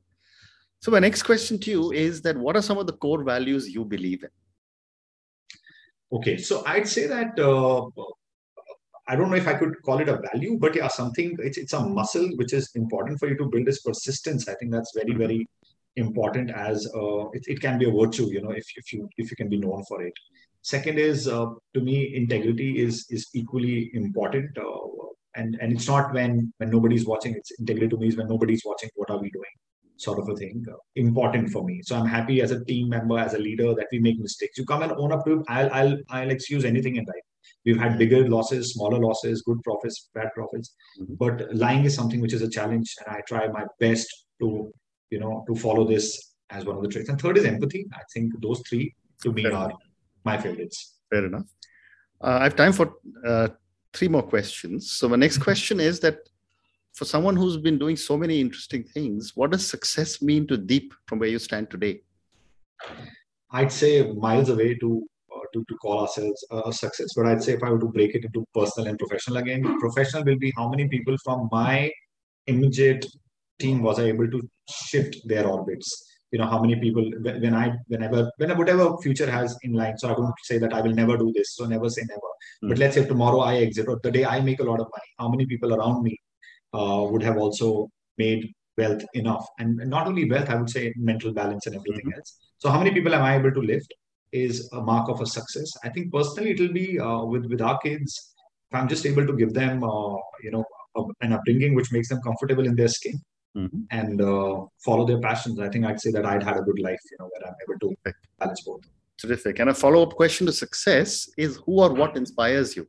So 0.80 0.90
my 0.90 0.98
next 0.98 1.22
question 1.22 1.60
to 1.60 1.70
you 1.70 1.92
is 1.92 2.22
that 2.22 2.36
what 2.36 2.56
are 2.56 2.62
some 2.62 2.76
of 2.76 2.88
the 2.88 2.94
core 2.94 3.22
values 3.22 3.68
you 3.72 3.84
believe 3.84 4.24
in? 4.24 4.30
Okay, 6.12 6.36
so 6.38 6.64
I'd 6.66 6.88
say 6.88 7.06
that 7.06 7.38
uh, 7.38 7.88
I 9.12 9.16
don't 9.16 9.28
know 9.28 9.36
if 9.36 9.46
I 9.46 9.52
could 9.52 9.74
call 9.82 9.98
it 10.00 10.08
a 10.08 10.18
value, 10.32 10.58
but 10.58 10.74
yeah, 10.74 10.88
something 10.88 11.36
it's 11.40 11.58
it's 11.58 11.74
a 11.74 11.80
muscle 11.80 12.28
which 12.36 12.54
is 12.58 12.70
important 12.74 13.18
for 13.18 13.28
you 13.28 13.36
to 13.40 13.44
build 13.54 13.68
is 13.68 13.80
persistence. 13.80 14.48
I 14.48 14.54
think 14.54 14.72
that's 14.72 14.92
very 14.94 15.14
very 15.22 15.46
important 15.96 16.50
as 16.50 16.86
uh, 16.96 17.28
it, 17.32 17.42
it 17.46 17.60
can 17.60 17.78
be 17.78 17.88
a 17.90 17.92
virtue, 17.92 18.28
you 18.36 18.40
know, 18.40 18.52
if 18.52 18.66
if 18.76 18.90
you 18.94 19.10
if 19.18 19.30
you 19.30 19.36
can 19.36 19.50
be 19.50 19.58
known 19.58 19.84
for 19.84 20.00
it. 20.02 20.14
Second 20.62 20.98
is 20.98 21.28
uh, 21.28 21.44
to 21.74 21.80
me 21.88 22.14
integrity 22.22 22.70
is 22.86 23.04
is 23.10 23.28
equally 23.34 23.90
important, 23.92 24.56
uh, 24.56 24.80
and 25.34 25.58
and 25.60 25.72
it's 25.74 25.88
not 25.88 26.14
when 26.14 26.50
when 26.56 26.70
nobody's 26.70 27.04
watching. 27.04 27.34
It's 27.34 27.52
integrity 27.58 27.88
to 27.88 27.98
me 27.98 28.08
is 28.08 28.16
when 28.16 28.28
nobody's 28.28 28.64
watching. 28.64 28.88
What 28.94 29.10
are 29.10 29.20
we 29.26 29.30
doing? 29.38 29.54
sort 30.02 30.18
of 30.18 30.28
a 30.28 30.34
thing 30.36 30.64
uh, 30.68 30.76
important 30.96 31.50
for 31.54 31.62
me 31.64 31.80
so 31.88 31.94
i'm 31.96 32.06
happy 32.06 32.40
as 32.44 32.50
a 32.50 32.64
team 32.64 32.88
member 32.88 33.18
as 33.24 33.34
a 33.34 33.38
leader 33.38 33.68
that 33.74 33.86
we 33.92 33.98
make 34.06 34.18
mistakes 34.18 34.58
you 34.58 34.64
come 34.64 34.82
and 34.82 34.92
own 34.92 35.12
up 35.16 35.24
to 35.26 35.44
i'll 35.48 35.70
i'll 35.80 35.96
i'll 36.10 36.30
excuse 36.30 36.64
anything 36.64 36.96
in 36.96 37.04
life 37.04 37.26
we've 37.64 37.78
had 37.78 37.98
bigger 37.98 38.28
losses 38.28 38.72
smaller 38.74 38.98
losses 38.98 39.42
good 39.42 39.62
profits 39.62 40.08
bad 40.14 40.28
profits 40.34 40.74
mm-hmm. 41.00 41.14
but 41.14 41.54
lying 41.54 41.84
is 41.84 41.94
something 41.94 42.20
which 42.20 42.32
is 42.32 42.42
a 42.42 42.48
challenge 42.48 42.94
and 43.00 43.16
i 43.16 43.20
try 43.26 43.46
my 43.48 43.64
best 43.80 44.08
to 44.40 44.72
you 45.10 45.20
know 45.20 45.44
to 45.46 45.54
follow 45.54 45.86
this 45.86 46.34
as 46.50 46.64
one 46.64 46.76
of 46.76 46.82
the 46.82 46.88
traits 46.88 47.08
and 47.08 47.20
third 47.20 47.38
is 47.38 47.44
empathy 47.44 47.86
i 47.94 48.02
think 48.12 48.32
those 48.40 48.62
three 48.68 48.94
to 49.22 49.32
me 49.32 49.42
fair 49.44 49.54
are 49.54 49.70
enough. 49.70 49.80
my 50.24 50.36
favorites 50.36 50.98
fair 51.10 51.24
enough 51.26 51.46
uh, 52.22 52.38
i 52.40 52.44
have 52.44 52.56
time 52.56 52.72
for 52.72 52.94
uh, 53.26 53.48
three 53.92 54.08
more 54.08 54.22
questions 54.22 54.92
so 54.92 55.08
my 55.08 55.16
next 55.16 55.36
mm-hmm. 55.36 55.44
question 55.44 55.80
is 55.80 56.00
that 56.00 56.18
for 56.92 57.04
someone 57.04 57.36
who's 57.36 57.56
been 57.56 57.78
doing 57.78 57.96
so 57.96 58.16
many 58.16 58.40
interesting 58.40 58.84
things, 58.84 59.32
what 59.34 59.50
does 59.50 59.66
success 59.66 60.20
mean 60.20 60.46
to 60.46 60.56
Deep 60.56 60.92
from 61.06 61.18
where 61.18 61.28
you 61.28 61.38
stand 61.38 61.70
today? 61.70 62.02
I'd 63.50 63.72
say 63.72 64.12
miles 64.12 64.50
away 64.50 64.74
to 64.76 65.06
to, 65.52 65.64
to 65.68 65.74
call 65.76 66.00
ourselves 66.00 66.44
a 66.50 66.72
success. 66.72 67.10
But 67.14 67.26
I'd 67.26 67.42
say 67.42 67.52
if 67.54 67.62
I 67.62 67.70
were 67.70 67.80
to 67.80 67.86
break 67.86 68.14
it 68.14 68.24
into 68.24 68.44
personal 68.54 68.88
and 68.88 68.98
professional 68.98 69.38
again, 69.38 69.62
professional 69.78 70.24
will 70.24 70.38
be 70.38 70.52
how 70.56 70.68
many 70.68 70.88
people 70.88 71.16
from 71.24 71.48
my 71.50 71.90
immediate 72.46 73.06
team 73.60 73.82
was 73.82 73.98
I 73.98 74.04
able 74.04 74.30
to 74.30 74.40
shift 74.70 75.16
their 75.26 75.46
orbits. 75.46 76.08
You 76.30 76.38
know, 76.38 76.46
how 76.46 76.60
many 76.60 76.76
people 76.76 77.04
when 77.22 77.54
I 77.54 77.72
whenever 77.88 78.30
whenever 78.38 78.58
whatever 78.60 78.96
future 79.02 79.30
has 79.30 79.56
in 79.62 79.74
line. 79.74 79.98
So 79.98 80.10
I 80.10 80.14
don't 80.14 80.32
say 80.44 80.56
that 80.58 80.72
I 80.72 80.80
will 80.80 80.94
never 80.94 81.18
do 81.18 81.30
this. 81.34 81.56
So 81.56 81.66
never 81.66 81.90
say 81.90 82.02
never. 82.08 82.20
Mm-hmm. 82.20 82.68
But 82.68 82.78
let's 82.78 82.94
say 82.94 83.04
tomorrow 83.04 83.40
I 83.40 83.56
exit 83.56 83.86
or 83.88 84.00
the 84.02 84.10
day 84.10 84.24
I 84.24 84.40
make 84.40 84.60
a 84.60 84.64
lot 84.64 84.80
of 84.80 84.86
money, 84.86 85.10
how 85.18 85.28
many 85.28 85.44
people 85.44 85.74
around 85.74 86.02
me 86.02 86.18
uh, 86.72 87.06
would 87.10 87.22
have 87.22 87.36
also 87.36 87.90
made 88.16 88.50
wealth 88.78 89.02
enough 89.14 89.46
and 89.58 89.76
not 89.76 90.06
only 90.06 90.28
wealth 90.28 90.48
i 90.48 90.56
would 90.56 90.70
say 90.70 90.92
mental 90.96 91.32
balance 91.32 91.66
and 91.66 91.76
everything 91.76 92.06
mm-hmm. 92.06 92.18
else 92.18 92.38
so 92.58 92.70
how 92.70 92.78
many 92.78 92.90
people 92.90 93.14
am 93.14 93.22
i 93.22 93.36
able 93.36 93.52
to 93.52 93.60
lift 93.60 93.92
is 94.32 94.68
a 94.72 94.80
mark 94.80 95.08
of 95.08 95.20
a 95.20 95.26
success 95.26 95.72
i 95.84 95.88
think 95.88 96.12
personally 96.12 96.50
it 96.52 96.60
will 96.60 96.72
be 96.72 96.98
uh, 96.98 97.22
with 97.32 97.44
with 97.46 97.60
our 97.60 97.78
kids 97.78 98.34
if 98.70 98.78
i'm 98.78 98.88
just 98.88 99.06
able 99.06 99.26
to 99.26 99.36
give 99.42 99.52
them 99.52 99.84
uh, 99.84 100.16
you 100.42 100.50
know 100.54 100.64
a, 100.96 101.02
an 101.20 101.32
upbringing 101.32 101.74
which 101.74 101.92
makes 101.92 102.08
them 102.08 102.20
comfortable 102.22 102.66
in 102.66 102.74
their 102.76 102.88
skin 102.88 103.20
mm-hmm. 103.56 103.82
and 103.90 104.20
uh, 104.20 104.54
follow 104.86 105.06
their 105.06 105.20
passions 105.28 105.60
i 105.60 105.68
think 105.68 105.84
i'd 105.84 106.00
say 106.00 106.10
that 106.10 106.26
i'd 106.26 106.42
had 106.42 106.56
a 106.56 106.62
good 106.62 106.80
life 106.88 107.00
you 107.10 107.18
know 107.20 107.28
where 107.32 107.48
i'm 107.48 107.58
able 107.64 107.78
to 107.84 108.14
balance 108.38 108.62
both 108.62 108.82
terrific 109.18 109.58
and 109.58 109.70
a 109.70 109.74
follow-up 109.74 110.14
question 110.22 110.46
to 110.46 110.52
success 110.52 111.28
is 111.36 111.56
who 111.64 111.80
or 111.80 111.92
what 111.92 112.16
inspires 112.16 112.74
you 112.76 112.86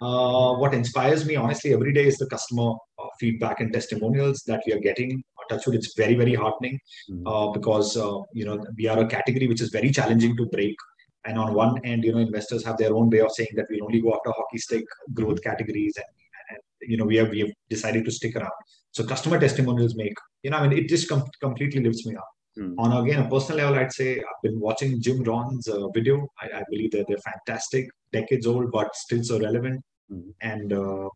uh, 0.00 0.52
what 0.54 0.74
inspires 0.74 1.24
me, 1.24 1.36
honestly, 1.36 1.72
every 1.72 1.92
day 1.92 2.06
is 2.06 2.18
the 2.18 2.26
customer 2.26 2.72
uh, 2.98 3.08
feedback 3.18 3.60
and 3.60 3.72
testimonials 3.72 4.42
that 4.46 4.62
we 4.66 4.72
are 4.74 4.78
getting. 4.78 5.24
Touchwood, 5.48 5.76
it's 5.76 5.94
very, 5.96 6.14
very 6.14 6.34
heartening 6.34 6.78
mm-hmm. 7.10 7.26
uh, 7.26 7.52
because 7.52 7.96
uh, 7.96 8.18
you 8.32 8.44
know 8.44 8.58
we 8.76 8.86
are 8.86 8.98
a 8.98 9.06
category 9.06 9.46
which 9.46 9.60
is 9.60 9.70
very 9.70 9.90
challenging 9.90 10.36
to 10.36 10.46
break. 10.46 10.76
And 11.24 11.38
on 11.38 11.54
one 11.54 11.84
end, 11.84 12.04
you 12.04 12.12
know, 12.12 12.18
investors 12.18 12.64
have 12.64 12.76
their 12.78 12.94
own 12.94 13.10
way 13.10 13.20
of 13.20 13.32
saying 13.32 13.48
that 13.56 13.66
we'll 13.68 13.84
only 13.84 14.00
go 14.00 14.14
after 14.14 14.30
hockey 14.30 14.58
stick 14.58 14.84
growth 15.12 15.42
categories, 15.42 15.94
and, 15.96 16.06
and 16.50 16.90
you 16.90 16.96
know 16.96 17.04
we 17.04 17.16
have 17.16 17.30
we 17.30 17.40
have 17.40 17.50
decided 17.68 18.04
to 18.04 18.12
stick 18.12 18.36
around. 18.36 18.52
So 18.92 19.04
customer 19.04 19.38
testimonials 19.38 19.96
make 19.96 20.14
you 20.46 20.50
know, 20.50 20.58
I 20.58 20.68
mean, 20.68 20.78
it 20.78 20.88
just 20.88 21.08
com- 21.08 21.28
completely 21.40 21.82
lifts 21.82 22.06
me 22.06 22.14
up. 22.14 22.28
Mm. 22.56 22.74
On 22.78 23.04
again 23.04 23.26
a 23.26 23.28
personal 23.28 23.64
level, 23.64 23.80
I'd 23.80 23.92
say 23.92 24.18
I've 24.18 24.42
been 24.44 24.60
watching 24.60 25.02
Jim 25.02 25.24
Rohn's 25.24 25.66
uh, 25.66 25.88
video. 25.88 26.28
I, 26.40 26.58
I, 26.58 26.62
believe 26.70 26.92
that 26.92 27.06
they're 27.08 27.18
fantastic, 27.18 27.88
decades 28.12 28.46
old 28.46 28.70
but 28.70 28.94
still 28.94 29.24
so 29.24 29.40
relevant. 29.40 29.82
Mm. 30.10 30.32
And 30.40 30.72
uh, 30.72 31.08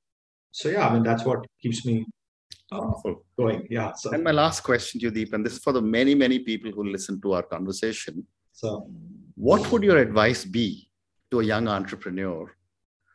so 0.51 0.69
yeah, 0.69 0.89
I 0.89 0.93
mean 0.93 1.05
that's 1.05 1.25
what 1.25 1.47
keeps 1.63 1.87
me 1.87 2.05
uh, 2.73 2.93
going. 3.37 3.67
Yeah. 3.71 3.93
So 3.95 4.13
and 4.13 4.23
my 4.23 4.31
last 4.31 4.61
question, 4.63 5.01
Deep, 5.01 5.33
and 5.33 5.45
this 5.45 5.55
is 5.55 5.59
for 5.59 5.73
the 5.73 5.83
many 5.83 6.15
many 6.15 6.39
people 6.39 6.71
who 6.71 6.85
listen 6.85 7.21
to 7.23 7.33
our 7.33 7.43
conversation. 7.43 8.27
So, 8.53 8.89
what 9.35 9.71
would 9.73 9.83
your 9.83 9.99
advice 9.99 10.45
be 10.45 10.91
to 11.31 11.41
a 11.41 11.45
young 11.45 11.69
entrepreneur 11.69 12.55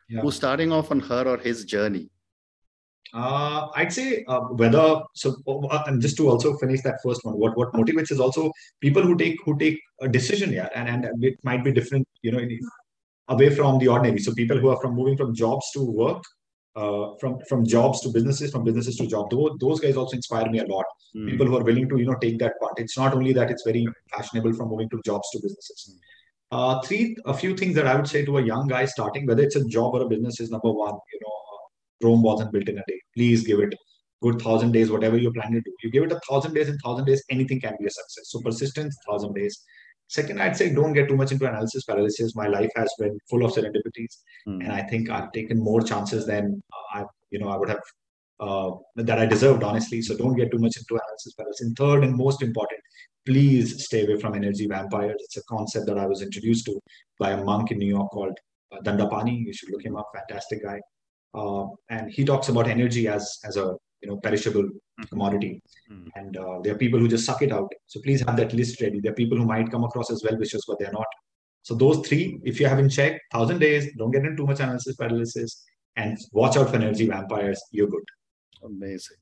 yeah. 0.08 0.20
who's 0.20 0.36
starting 0.36 0.72
off 0.72 0.90
on 0.90 1.00
her 1.00 1.24
or 1.26 1.38
his 1.38 1.64
journey? 1.64 2.10
Uh, 3.14 3.68
I'd 3.74 3.92
say 3.92 4.24
uh, 4.26 4.40
whether 4.40 5.00
so, 5.14 5.36
uh, 5.46 5.84
and 5.86 6.02
just 6.02 6.16
to 6.16 6.28
also 6.28 6.56
finish 6.58 6.82
that 6.82 6.98
first 7.02 7.24
one, 7.24 7.38
what 7.38 7.56
what 7.56 7.72
motivates 7.72 8.10
is 8.10 8.20
also 8.20 8.50
people 8.80 9.02
who 9.02 9.16
take 9.16 9.38
who 9.44 9.56
take 9.56 9.80
a 10.00 10.08
decision, 10.08 10.52
yeah, 10.52 10.68
and 10.74 10.88
and 10.88 11.24
it 11.24 11.38
might 11.44 11.64
be 11.64 11.72
different, 11.72 12.06
you 12.22 12.32
know, 12.32 12.40
away 13.28 13.54
from 13.54 13.78
the 13.78 13.88
ordinary. 13.88 14.18
So 14.18 14.34
people 14.34 14.58
who 14.58 14.68
are 14.68 14.80
from 14.80 14.94
moving 14.94 15.16
from 15.16 15.34
jobs 15.34 15.70
to 15.72 15.84
work, 15.84 16.22
uh, 16.76 17.14
from 17.20 17.38
from 17.48 17.64
jobs 17.64 18.00
to 18.02 18.10
businesses, 18.10 18.50
from 18.50 18.64
businesses 18.64 18.96
to 18.96 19.06
job. 19.06 19.30
Those, 19.30 19.56
those 19.60 19.80
guys 19.80 19.96
also 19.96 20.16
inspire 20.16 20.48
me 20.50 20.58
a 20.58 20.66
lot. 20.66 20.84
Mm. 21.16 21.30
People 21.30 21.46
who 21.46 21.56
are 21.56 21.64
willing 21.64 21.88
to 21.88 21.98
you 21.98 22.06
know 22.06 22.16
take 22.20 22.38
that 22.40 22.52
part. 22.60 22.78
It's 22.78 22.98
not 22.98 23.14
only 23.14 23.32
that 23.32 23.50
it's 23.50 23.64
very 23.64 23.86
fashionable 24.14 24.52
from 24.52 24.68
moving 24.68 24.90
to 24.90 25.00
jobs 25.04 25.28
to 25.32 25.38
businesses. 25.38 25.90
Mm. 25.90 25.98
Uh, 26.52 26.80
three, 26.82 27.16
a 27.24 27.34
few 27.34 27.56
things 27.56 27.74
that 27.74 27.86
I 27.86 27.96
would 27.96 28.06
say 28.06 28.24
to 28.24 28.38
a 28.38 28.42
young 28.42 28.68
guy 28.68 28.84
starting, 28.84 29.26
whether 29.26 29.42
it's 29.42 29.56
a 29.56 29.64
job 29.64 29.94
or 29.94 30.02
a 30.02 30.08
business, 30.08 30.38
is 30.38 30.50
number 30.50 30.70
one. 30.70 30.94
You 31.12 31.20
know, 31.22 32.08
Rome 32.08 32.22
wasn't 32.22 32.52
built 32.52 32.68
in 32.68 32.78
a 32.78 32.84
day. 32.86 33.00
Please 33.14 33.44
give 33.46 33.58
it 33.60 33.74
good 34.22 34.40
thousand 34.40 34.72
days, 34.72 34.90
whatever 34.90 35.16
you're 35.16 35.32
planning 35.32 35.62
to 35.62 35.70
do. 35.70 35.76
You 35.82 35.90
give 35.90 36.04
it 36.04 36.12
a 36.12 36.20
thousand 36.28 36.54
days, 36.54 36.68
in 36.68 36.78
thousand 36.78 37.06
days, 37.06 37.22
anything 37.30 37.60
can 37.60 37.74
be 37.78 37.86
a 37.86 37.90
success. 37.90 38.24
So 38.26 38.40
persistence, 38.40 38.96
thousand 39.08 39.34
days. 39.34 39.62
Second, 40.08 40.40
I'd 40.40 40.56
say 40.56 40.72
don't 40.72 40.92
get 40.92 41.08
too 41.08 41.16
much 41.16 41.32
into 41.32 41.48
analysis 41.48 41.84
paralysis. 41.84 42.36
My 42.36 42.46
life 42.46 42.70
has 42.76 42.92
been 42.98 43.18
full 43.28 43.44
of 43.44 43.52
serendipities, 43.52 44.18
mm. 44.48 44.62
and 44.62 44.70
I 44.72 44.82
think 44.82 45.10
I've 45.10 45.32
taken 45.32 45.58
more 45.58 45.82
chances 45.82 46.26
than 46.26 46.62
I, 46.94 47.04
you 47.30 47.40
know, 47.40 47.48
I 47.48 47.56
would 47.56 47.68
have 47.68 47.82
uh, 48.38 48.70
that 48.96 49.18
I 49.18 49.26
deserved, 49.26 49.62
honestly. 49.62 50.02
So 50.02 50.16
don't 50.16 50.36
get 50.36 50.50
too 50.50 50.58
much 50.58 50.76
into 50.76 50.94
analysis 50.94 51.32
paralysis. 51.34 51.66
And 51.66 51.76
third, 51.76 52.04
and 52.04 52.14
most 52.14 52.42
important, 52.42 52.80
please 53.24 53.84
stay 53.84 54.04
away 54.04 54.20
from 54.20 54.34
energy 54.34 54.66
vampires. 54.66 55.16
It's 55.18 55.36
a 55.38 55.42
concept 55.44 55.86
that 55.86 55.98
I 55.98 56.06
was 56.06 56.22
introduced 56.22 56.66
to 56.66 56.80
by 57.18 57.32
a 57.32 57.42
monk 57.42 57.72
in 57.72 57.78
New 57.78 57.88
York 57.88 58.10
called 58.10 58.38
uh, 58.72 58.80
Dandapani. 58.82 59.44
You 59.44 59.52
should 59.52 59.70
look 59.70 59.84
him 59.84 59.96
up. 59.96 60.10
Fantastic 60.14 60.62
guy. 60.62 60.80
Uh, 61.34 61.66
and 61.90 62.10
he 62.10 62.24
talks 62.24 62.48
about 62.48 62.68
energy 62.68 63.08
as 63.08 63.38
as 63.44 63.56
a 63.56 63.74
you 64.02 64.08
know 64.08 64.16
perishable 64.18 64.62
mm-hmm. 64.62 65.02
commodity. 65.04 65.62
Mm-hmm. 65.90 66.08
and 66.16 66.36
uh, 66.36 66.60
there 66.62 66.74
are 66.74 66.78
people 66.78 66.98
who 66.98 67.08
just 67.08 67.26
suck 67.26 67.42
it 67.42 67.52
out. 67.52 67.70
So 67.86 68.00
please 68.00 68.22
have 68.26 68.36
that 68.36 68.52
list 68.52 68.80
ready. 68.80 69.00
There 69.00 69.12
are 69.12 69.20
people 69.22 69.38
who 69.38 69.46
might 69.46 69.70
come 69.70 69.84
across 69.84 70.10
as 70.10 70.22
well 70.24 70.36
wishers 70.38 70.64
but 70.66 70.78
they're 70.78 70.92
not. 70.92 71.06
So 71.62 71.74
those 71.74 72.06
three 72.06 72.38
if 72.44 72.60
you 72.60 72.66
haven't 72.66 72.90
checked 72.90 73.20
thousand 73.32 73.58
days 73.58 73.92
don't 73.98 74.10
get 74.10 74.24
into 74.24 74.36
too 74.36 74.46
much 74.46 74.60
analysis 74.60 74.96
paralysis 74.96 75.64
and 75.96 76.18
watch 76.32 76.56
out 76.56 76.70
for 76.70 76.76
energy 76.76 77.06
vampires. 77.06 77.62
You're 77.72 77.88
good. 77.88 78.04
Amazing. 78.62 79.16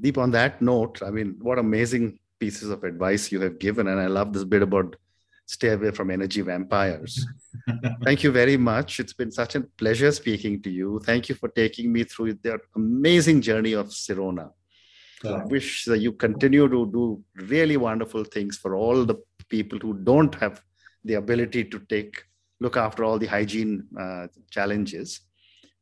Deep 0.00 0.16
on 0.18 0.30
that 0.30 0.62
note 0.62 1.02
i 1.02 1.10
mean 1.10 1.34
what 1.40 1.58
amazing 1.58 2.18
pieces 2.38 2.70
of 2.70 2.84
advice 2.84 3.32
you 3.32 3.40
have 3.40 3.58
given 3.58 3.88
and 3.88 4.00
i 4.00 4.06
love 4.06 4.32
this 4.32 4.44
bit 4.44 4.62
about 4.62 4.94
stay 5.48 5.70
away 5.70 5.90
from 5.90 6.10
energy 6.10 6.42
vampires. 6.42 7.26
Thank 8.04 8.22
you 8.22 8.30
very 8.30 8.56
much. 8.56 9.00
It's 9.00 9.14
been 9.14 9.30
such 9.30 9.54
a 9.54 9.62
pleasure 9.62 10.12
speaking 10.12 10.62
to 10.62 10.70
you. 10.70 11.00
Thank 11.04 11.28
you 11.28 11.34
for 11.34 11.48
taking 11.48 11.92
me 11.92 12.04
through 12.04 12.34
the 12.34 12.58
amazing 12.76 13.40
journey 13.40 13.72
of 13.72 13.86
Sirona. 13.88 14.50
I 15.24 15.44
wish 15.46 15.84
that 15.86 15.98
you 15.98 16.12
continue 16.12 16.68
to 16.68 16.86
do 16.92 17.24
really 17.34 17.76
wonderful 17.76 18.24
things 18.24 18.56
for 18.56 18.76
all 18.76 19.04
the 19.04 19.16
people 19.48 19.78
who 19.78 19.94
don't 19.94 20.34
have 20.36 20.62
the 21.04 21.14
ability 21.14 21.64
to 21.64 21.80
take 21.88 22.22
look 22.60 22.76
after 22.76 23.02
all 23.04 23.18
the 23.18 23.26
hygiene 23.26 23.84
uh, 23.98 24.26
challenges. 24.50 25.20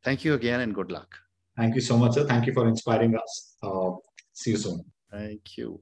Thank 0.03 0.23
you 0.23 0.33
again 0.33 0.61
and 0.61 0.73
good 0.73 0.91
luck. 0.91 1.13
Thank 1.57 1.75
you 1.75 1.81
so 1.81 1.97
much, 1.97 2.13
sir. 2.13 2.25
Thank 2.25 2.45
you 2.45 2.53
for 2.53 2.67
inspiring 2.67 3.15
us. 3.15 3.55
Uh, 3.61 3.91
see 4.33 4.51
you 4.51 4.57
soon. 4.57 4.85
Thank 5.11 5.57
you. 5.57 5.81